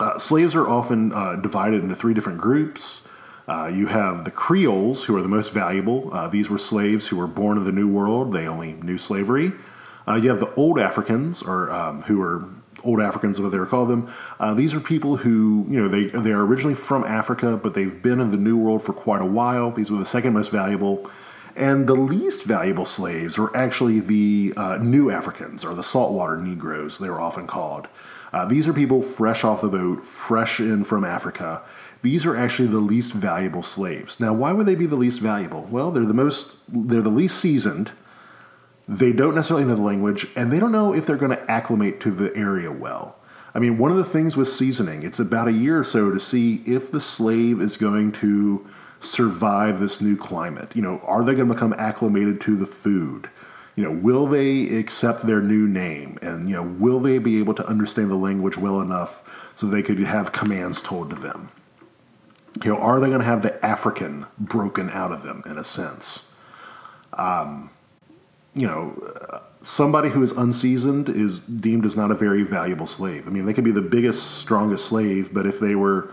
[0.00, 3.08] Uh, slaves are often uh, divided into three different groups.
[3.46, 6.12] Uh, you have the Creoles, who are the most valuable.
[6.14, 8.32] Uh, these were slaves who were born in the New World.
[8.32, 9.52] They only knew slavery.
[10.08, 12.44] Uh, you have the Old Africans, or um, who are
[12.84, 14.12] Old Africans, what they were called them.
[14.40, 18.02] Uh, these are people who, you know, they they are originally from Africa, but they've
[18.02, 19.70] been in the New World for quite a while.
[19.70, 21.10] These were the second most valuable.
[21.54, 26.98] And the least valuable slaves were actually the uh, New Africans, or the saltwater Negroes,
[26.98, 27.88] they were often called.
[28.32, 31.62] Uh, these are people fresh off the boat, fresh in from Africa.
[32.00, 34.18] These are actually the least valuable slaves.
[34.18, 35.68] Now, why would they be the least valuable?
[35.70, 37.92] Well, they're the most, they're the least seasoned.
[38.88, 42.00] They don't necessarily know the language, and they don't know if they're going to acclimate
[42.00, 43.16] to the area well.
[43.54, 46.18] I mean, one of the things with seasoning, it's about a year or so to
[46.18, 48.66] see if the slave is going to
[49.04, 50.74] survive this new climate?
[50.74, 53.28] You know, are they going to become acclimated to the food?
[53.74, 56.18] You know, will they accept their new name?
[56.22, 59.22] And, you know, will they be able to understand the language well enough
[59.54, 61.50] so they could have commands told to them?
[62.62, 65.64] You know, are they going to have the African broken out of them in a
[65.64, 66.34] sense?
[67.14, 67.70] Um,
[68.54, 73.26] you know, somebody who is unseasoned is deemed as not a very valuable slave.
[73.26, 76.12] I mean, they could be the biggest, strongest slave, but if they were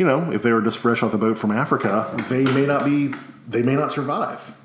[0.00, 2.86] you know, if they were just fresh off the boat from Africa, they may not
[2.86, 3.12] be,
[3.46, 4.56] they may not survive.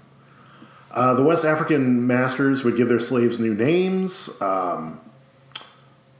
[0.90, 5.02] Uh, the West African masters would give their slaves new names, um,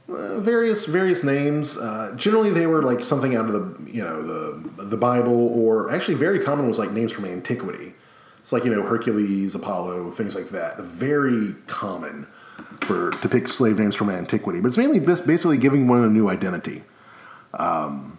[0.06, 1.78] uh, various various names.
[1.78, 5.90] Uh, generally, they were like something out of the you know the the Bible, or
[5.90, 7.94] actually very common was like names from antiquity.
[8.46, 10.78] It's like you know Hercules, Apollo, things like that.
[10.78, 12.28] Very common
[12.82, 16.28] for to pick slave names from antiquity, but it's mainly basically giving one a new
[16.28, 16.84] identity.
[17.54, 18.18] Um,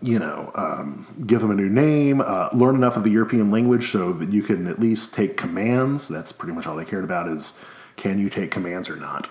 [0.00, 3.90] you know, um, give them a new name, uh, learn enough of the European language
[3.90, 6.06] so that you can at least take commands.
[6.06, 7.58] That's pretty much all they cared about is
[7.96, 9.28] can you take commands or not.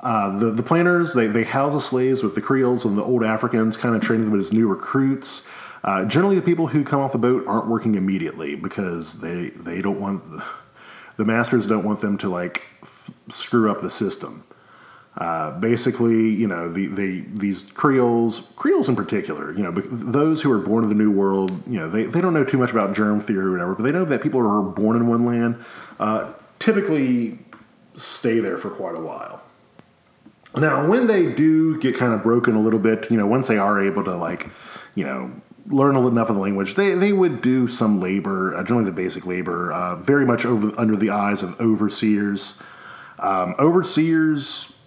[0.00, 3.78] Uh, the, the they, they house the slaves with the Creoles and the old Africans,
[3.78, 5.48] kind of training them as new recruits.
[5.84, 9.82] Uh, generally, the people who come off the boat aren't working immediately because they, they
[9.82, 10.22] don't want,
[11.16, 12.62] the masters don't want them to like
[13.28, 14.44] screw up the system.
[15.18, 20.50] Uh, basically, you know, the, the, these Creoles, Creoles in particular, you know, those who
[20.50, 22.94] are born in the New World, you know, they, they don't know too much about
[22.94, 25.62] germ theory or whatever, but they know that people who are born in one land
[26.00, 27.38] uh, typically
[27.94, 29.42] stay there for quite a while.
[30.56, 33.58] Now, when they do get kind of broken a little bit, you know, once they
[33.58, 34.48] are able to, like,
[34.94, 35.30] you know,
[35.66, 39.26] learn enough of the language, they, they would do some labor, uh, generally the basic
[39.26, 42.62] labor, uh, very much over under the eyes of overseers.
[43.18, 44.78] Um, overseers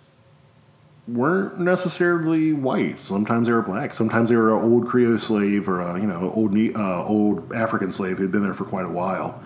[1.08, 3.00] weren't necessarily white.
[3.00, 3.94] Sometimes they were black.
[3.94, 7.92] Sometimes they were an old Creole slave or a you know old uh, old African
[7.92, 9.42] slave who'd been there for quite a while.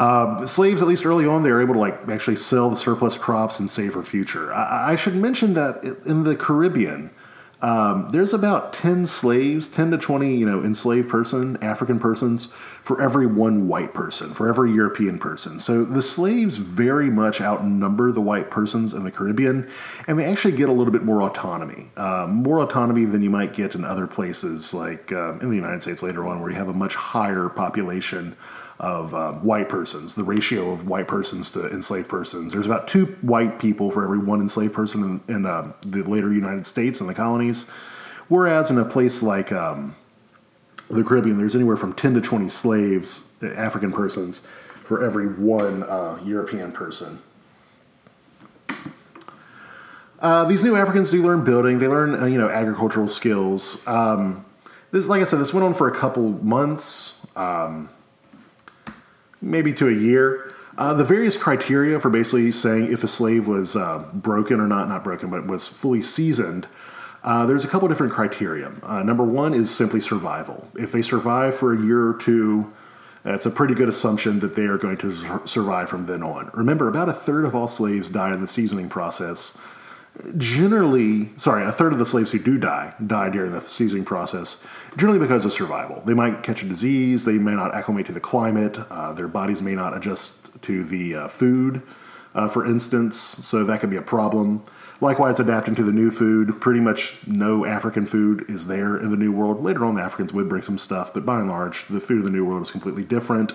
[0.00, 3.16] Uh, slaves, at least early on, they were able to like actually sell the surplus
[3.16, 4.52] crops and save for future.
[4.52, 7.10] I, I should mention that in the Caribbean,
[7.62, 12.46] um, there's about 10 slaves, 10 to 20, you know, enslaved person, African persons,
[12.82, 15.60] for every one white person, for every European person.
[15.60, 19.70] So the slaves very much outnumber the white persons in the Caribbean,
[20.08, 21.86] and they actually get a little bit more autonomy.
[21.96, 25.82] Um, more autonomy than you might get in other places, like um, in the United
[25.82, 28.36] States later on, where you have a much higher population
[28.80, 32.52] of um, white persons, the ratio of white persons to enslaved persons.
[32.52, 36.32] There's about two white people for every one enslaved person in, in uh, the later
[36.32, 37.64] United States and the colonies.
[38.28, 39.94] Whereas in a place like um,
[40.90, 44.40] the Caribbean, there's anywhere from 10 to 20 slaves, African persons,
[44.84, 47.18] for every one uh, European person.
[50.18, 51.78] Uh, these new Africans do learn building.
[51.78, 53.86] They learn, uh, you know, agricultural skills.
[53.88, 54.44] Um,
[54.92, 57.26] this, like I said, this went on for a couple months.
[57.34, 57.90] Um,
[59.42, 60.52] maybe to a year.
[60.78, 64.88] Uh, the various criteria for basically saying if a slave was uh, broken or not,
[64.88, 66.66] not broken, but was fully seasoned,
[67.24, 68.72] uh, there's a couple different criteria.
[68.82, 70.68] Uh, number one is simply survival.
[70.74, 72.72] If they survive for a year or two,
[73.24, 76.50] it's a pretty good assumption that they are going to survive from then on.
[76.54, 79.58] Remember, about a third of all slaves die in the seasoning process,
[80.36, 84.62] generally, sorry, a third of the slaves who do die die during the seizing process,
[84.96, 86.02] generally because of survival.
[86.04, 89.62] They might catch a disease, they may not acclimate to the climate, uh, their bodies
[89.62, 91.82] may not adjust to the uh, food,
[92.34, 94.64] uh, for instance, so that could be a problem.
[95.00, 99.16] Likewise, adapting to the new food, pretty much no African food is there in the
[99.16, 99.60] New World.
[99.60, 102.24] Later on, the Africans would bring some stuff, but by and large, the food of
[102.24, 103.54] the New World is completely different.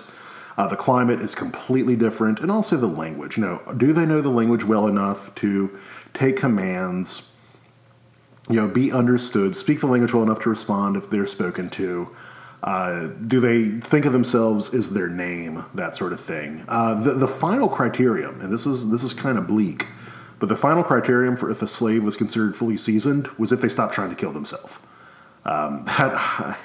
[0.58, 3.36] Uh, the climate is completely different, and also the language.
[3.36, 5.78] You know, do they know the language well enough to
[6.14, 7.32] take commands?
[8.48, 12.14] You know, be understood, speak the language well enough to respond if they're spoken to.
[12.62, 16.64] Uh, do they think of themselves as their name, that sort of thing?
[16.66, 19.86] Uh, the, the final criterion, and this is this is kind of bleak,
[20.40, 23.68] but the final criterion for if a slave was considered fully seasoned was if they
[23.68, 24.78] stopped trying to kill themselves.
[25.44, 26.58] Um, that,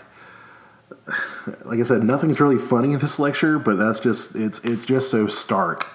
[1.65, 5.11] like I said, nothing's really funny in this lecture, but that's just it's it's just
[5.11, 5.87] so stark.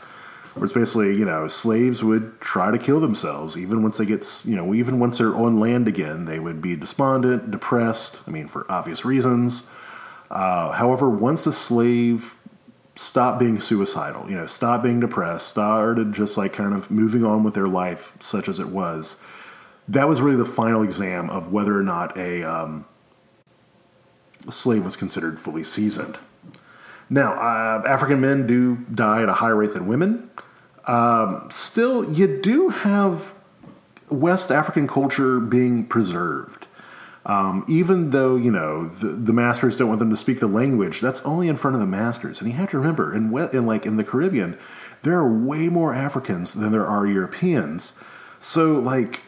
[0.62, 4.56] It's basically you know slaves would try to kill themselves even once they get you
[4.56, 8.20] know even once they're on land again they would be despondent, depressed.
[8.26, 9.68] I mean for obvious reasons.
[10.30, 12.36] Uh, however, once a slave
[12.98, 17.44] stopped being suicidal, you know, stopped being depressed, started just like kind of moving on
[17.44, 19.16] with their life, such as it was,
[19.86, 22.84] that was really the final exam of whether or not a, um,
[24.46, 26.18] a slave was considered fully seasoned.
[27.08, 30.28] Now, uh, African men do die at a higher rate than women.
[30.86, 33.34] Um, still, you do have
[34.10, 36.66] West African culture being preserved.
[37.26, 41.00] Um, even though you know the, the masters don't want them to speak the language,
[41.00, 42.40] that's only in front of the masters.
[42.40, 44.58] And you have to remember, in, in like in the Caribbean,
[45.02, 47.92] there are way more Africans than there are Europeans.
[48.40, 49.22] So like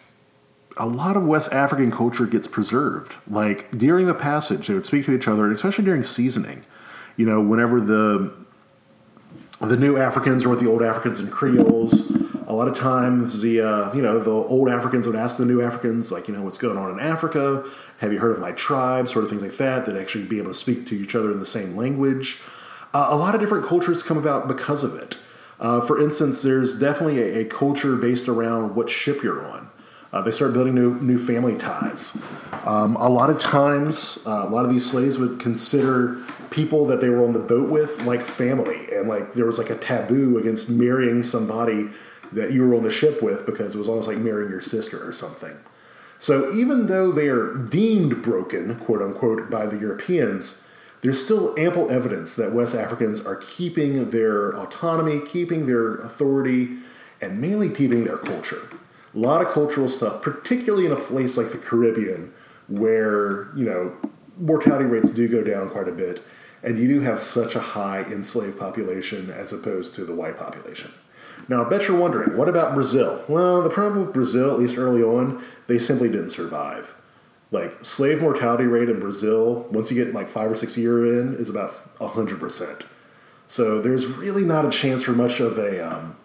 [0.79, 3.17] a lot of West African culture gets preserved.
[3.29, 6.63] Like during the passage, they would speak to each other, and especially during seasoning.
[7.17, 8.35] You know, whenever the
[9.61, 12.11] the new Africans are with the old Africans and Creoles,
[12.47, 15.63] a lot of times the uh, you know the old Africans would ask the new
[15.63, 17.65] Africans like you know what's going on in Africa.
[17.99, 19.09] Have you heard of my tribe?
[19.09, 19.87] Sort of things like that.
[19.87, 22.41] That actually be able to speak to each other in the same language.
[22.93, 25.17] Uh, a lot of different cultures come about because of it.
[25.61, 29.71] Uh, for instance, there's definitely a, a, culture based around what ship you're on.
[30.13, 32.21] Uh, they start building new new family ties.
[32.65, 36.19] Um, a lot of times, uh, a lot of these slaves would consider
[36.51, 39.71] people that they were on the boat with like family, and like there was like
[39.71, 41.89] a taboo against marrying somebody
[42.33, 45.07] that you were on the ship with because it was almost like marrying your sister
[45.07, 45.57] or something.
[46.19, 50.67] So even though they are deemed broken, quote unquote, by the Europeans,
[51.01, 56.77] there's still ample evidence that West Africans are keeping their autonomy, keeping their authority,
[57.21, 58.69] and mainly keeping their culture.
[59.15, 62.33] A lot of cultural stuff, particularly in a place like the Caribbean,
[62.69, 63.97] where, you know,
[64.39, 66.23] mortality rates do go down quite a bit,
[66.63, 70.93] and you do have such a high enslaved population as opposed to the white population.
[71.49, 73.25] Now, I bet you're wondering, what about Brazil?
[73.29, 76.95] Well, the problem with Brazil, at least early on, they simply didn't survive.
[77.51, 81.35] Like, slave mortality rate in Brazil, once you get like five or six year in,
[81.37, 82.83] is about 100%.
[83.47, 86.17] So there's really not a chance for much of a, um,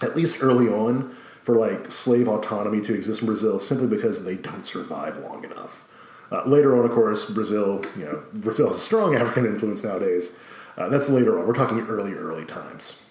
[0.00, 4.36] at least early on, for like slave autonomy to exist in Brazil simply because they
[4.36, 5.86] don't survive long enough.
[6.32, 10.38] Uh, later on, of course, Brazil, you know, Brazil has a strong African influence nowadays.
[10.78, 11.46] Uh, that's later on.
[11.46, 13.02] We're talking early, early times.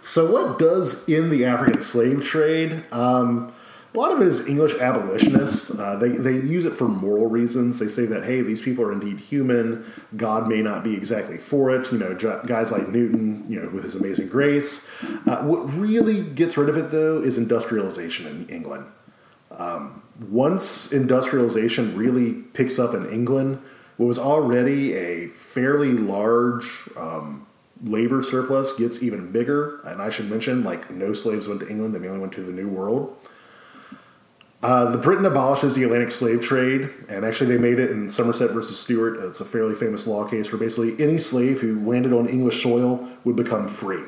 [0.00, 2.82] So, what does in the African slave trade?
[2.90, 3.52] Um,
[3.94, 5.70] a lot of it is English abolitionists.
[5.78, 7.78] Uh, they, they use it for moral reasons.
[7.78, 9.84] They say that, hey, these people are indeed human.
[10.16, 11.92] God may not be exactly for it.
[11.92, 12.14] You know,
[12.46, 14.88] guys like Newton, you know, with his amazing grace.
[15.26, 18.86] Uh, what really gets rid of it, though, is industrialization in England.
[19.50, 23.60] Um, once industrialization really picks up in England,
[23.96, 26.66] what was already a fairly large
[26.96, 27.46] um,
[27.82, 29.80] labor surplus gets even bigger.
[29.82, 32.52] And I should mention, like, no slaves went to England, they mainly went to the
[32.52, 33.16] New World.
[34.62, 38.50] Uh, the Britain abolishes the Atlantic slave trade, and actually they made it in Somerset
[38.52, 39.18] versus Stewart.
[39.18, 43.08] It's a fairly famous law case where basically any slave who landed on English soil
[43.24, 44.04] would become free.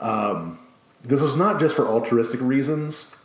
[0.00, 0.58] Um,
[1.02, 3.15] this was not just for altruistic reasons.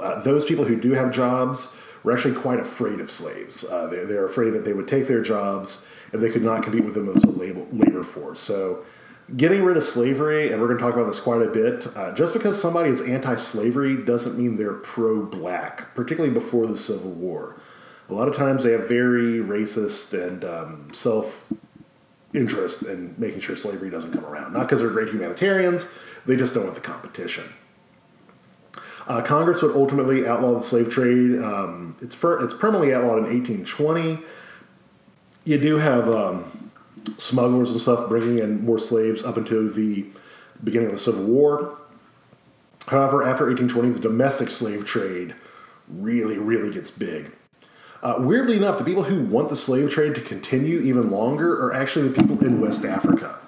[0.00, 3.64] Uh, those people who do have jobs were actually quite afraid of slaves.
[3.64, 6.84] Uh, they, they're afraid that they would take their jobs if they could not compete
[6.84, 8.40] with them as a labor, labor force.
[8.40, 8.84] So
[9.36, 12.12] getting rid of slavery, and we're going to talk about this quite a bit, uh,
[12.14, 17.12] just because somebody is anti slavery doesn't mean they're pro black, particularly before the Civil
[17.12, 17.60] War.
[18.08, 21.52] A lot of times they have very racist and um, self
[22.32, 24.52] interest in making sure slavery doesn't come around.
[24.52, 25.92] Not because they're great humanitarians,
[26.26, 27.44] they just don't want the competition.
[29.08, 31.38] Uh, Congress would ultimately outlaw the slave trade.
[31.38, 34.18] Um, it's, it's permanently outlawed in 1820.
[35.44, 36.70] You do have um,
[37.16, 40.04] smugglers and stuff bringing in more slaves up until the
[40.62, 41.78] beginning of the Civil War.
[42.88, 45.34] However, after 1820, the domestic slave trade
[45.88, 47.32] really, really gets big.
[48.02, 51.74] Uh, weirdly enough, the people who want the slave trade to continue even longer are
[51.74, 53.38] actually the people in West Africa.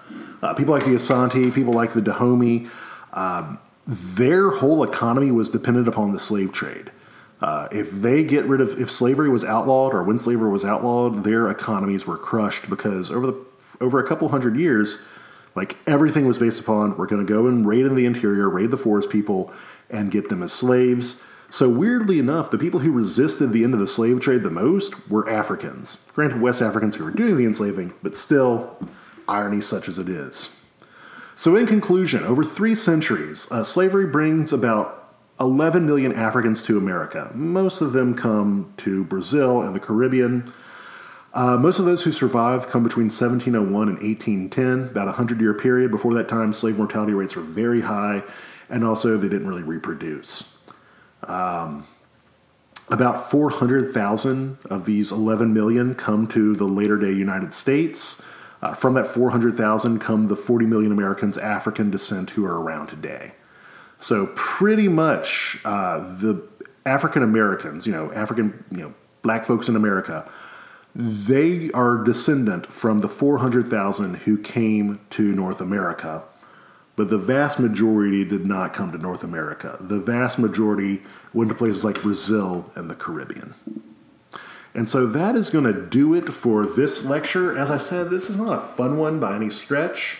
[0.43, 2.69] Uh, people like the Asante, people like the Dahomey,
[3.13, 3.59] um,
[3.91, 6.93] their whole economy was dependent upon the slave trade.
[7.41, 11.25] Uh, if they get rid of, if slavery was outlawed or when slavery was outlawed,
[11.25, 13.45] their economies were crushed because over the
[13.81, 15.03] over a couple hundred years,
[15.57, 18.71] like everything was based upon we're going to go and raid in the interior, raid
[18.71, 19.53] the forest people,
[19.89, 21.21] and get them as slaves.
[21.49, 25.11] So, weirdly enough, the people who resisted the end of the slave trade the most
[25.11, 26.09] were Africans.
[26.15, 28.79] Granted, West Africans who were doing the enslaving, but still,
[29.27, 30.60] irony such as it is.
[31.41, 37.31] So, in conclusion, over three centuries, uh, slavery brings about 11 million Africans to America.
[37.33, 40.53] Most of them come to Brazil and the Caribbean.
[41.33, 45.55] Uh, most of those who survive come between 1701 and 1810, about a 100 year
[45.55, 45.91] period.
[45.91, 48.23] Before that time, slave mortality rates were very high,
[48.69, 50.59] and also they didn't really reproduce.
[51.23, 51.87] Um,
[52.91, 58.23] about 400,000 of these 11 million come to the later day United States.
[58.63, 63.33] Uh, from that 400,000 come the 40 million Americans African descent who are around today.
[63.99, 66.47] So pretty much uh, the
[66.85, 70.31] African Americans, you know, African, you know, black folks in America,
[70.95, 76.25] they are descendant from the 400,000 who came to North America,
[76.97, 79.77] but the vast majority did not come to North America.
[79.81, 81.03] The vast majority
[81.33, 83.55] went to places like Brazil and the Caribbean.
[84.75, 87.57] And so that is going to do it for this lecture.
[87.59, 90.19] As I said, this is not a fun one by any stretch,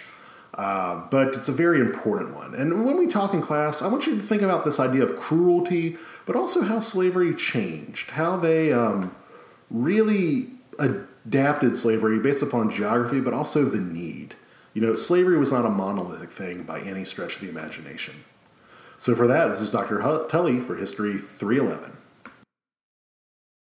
[0.55, 2.55] uh, but it's a very important one.
[2.55, 5.17] And when we talk in class, I want you to think about this idea of
[5.17, 5.97] cruelty,
[6.27, 9.15] but also how slavery changed, how they um,
[9.71, 10.49] really
[10.79, 14.35] adapted slavery based upon geography, but also the need.
[14.75, 18.15] You know, slavery was not a monolithic thing by any stretch of the imagination.
[18.99, 19.99] So for that, this is Dr.
[20.29, 21.97] Tully for History 311.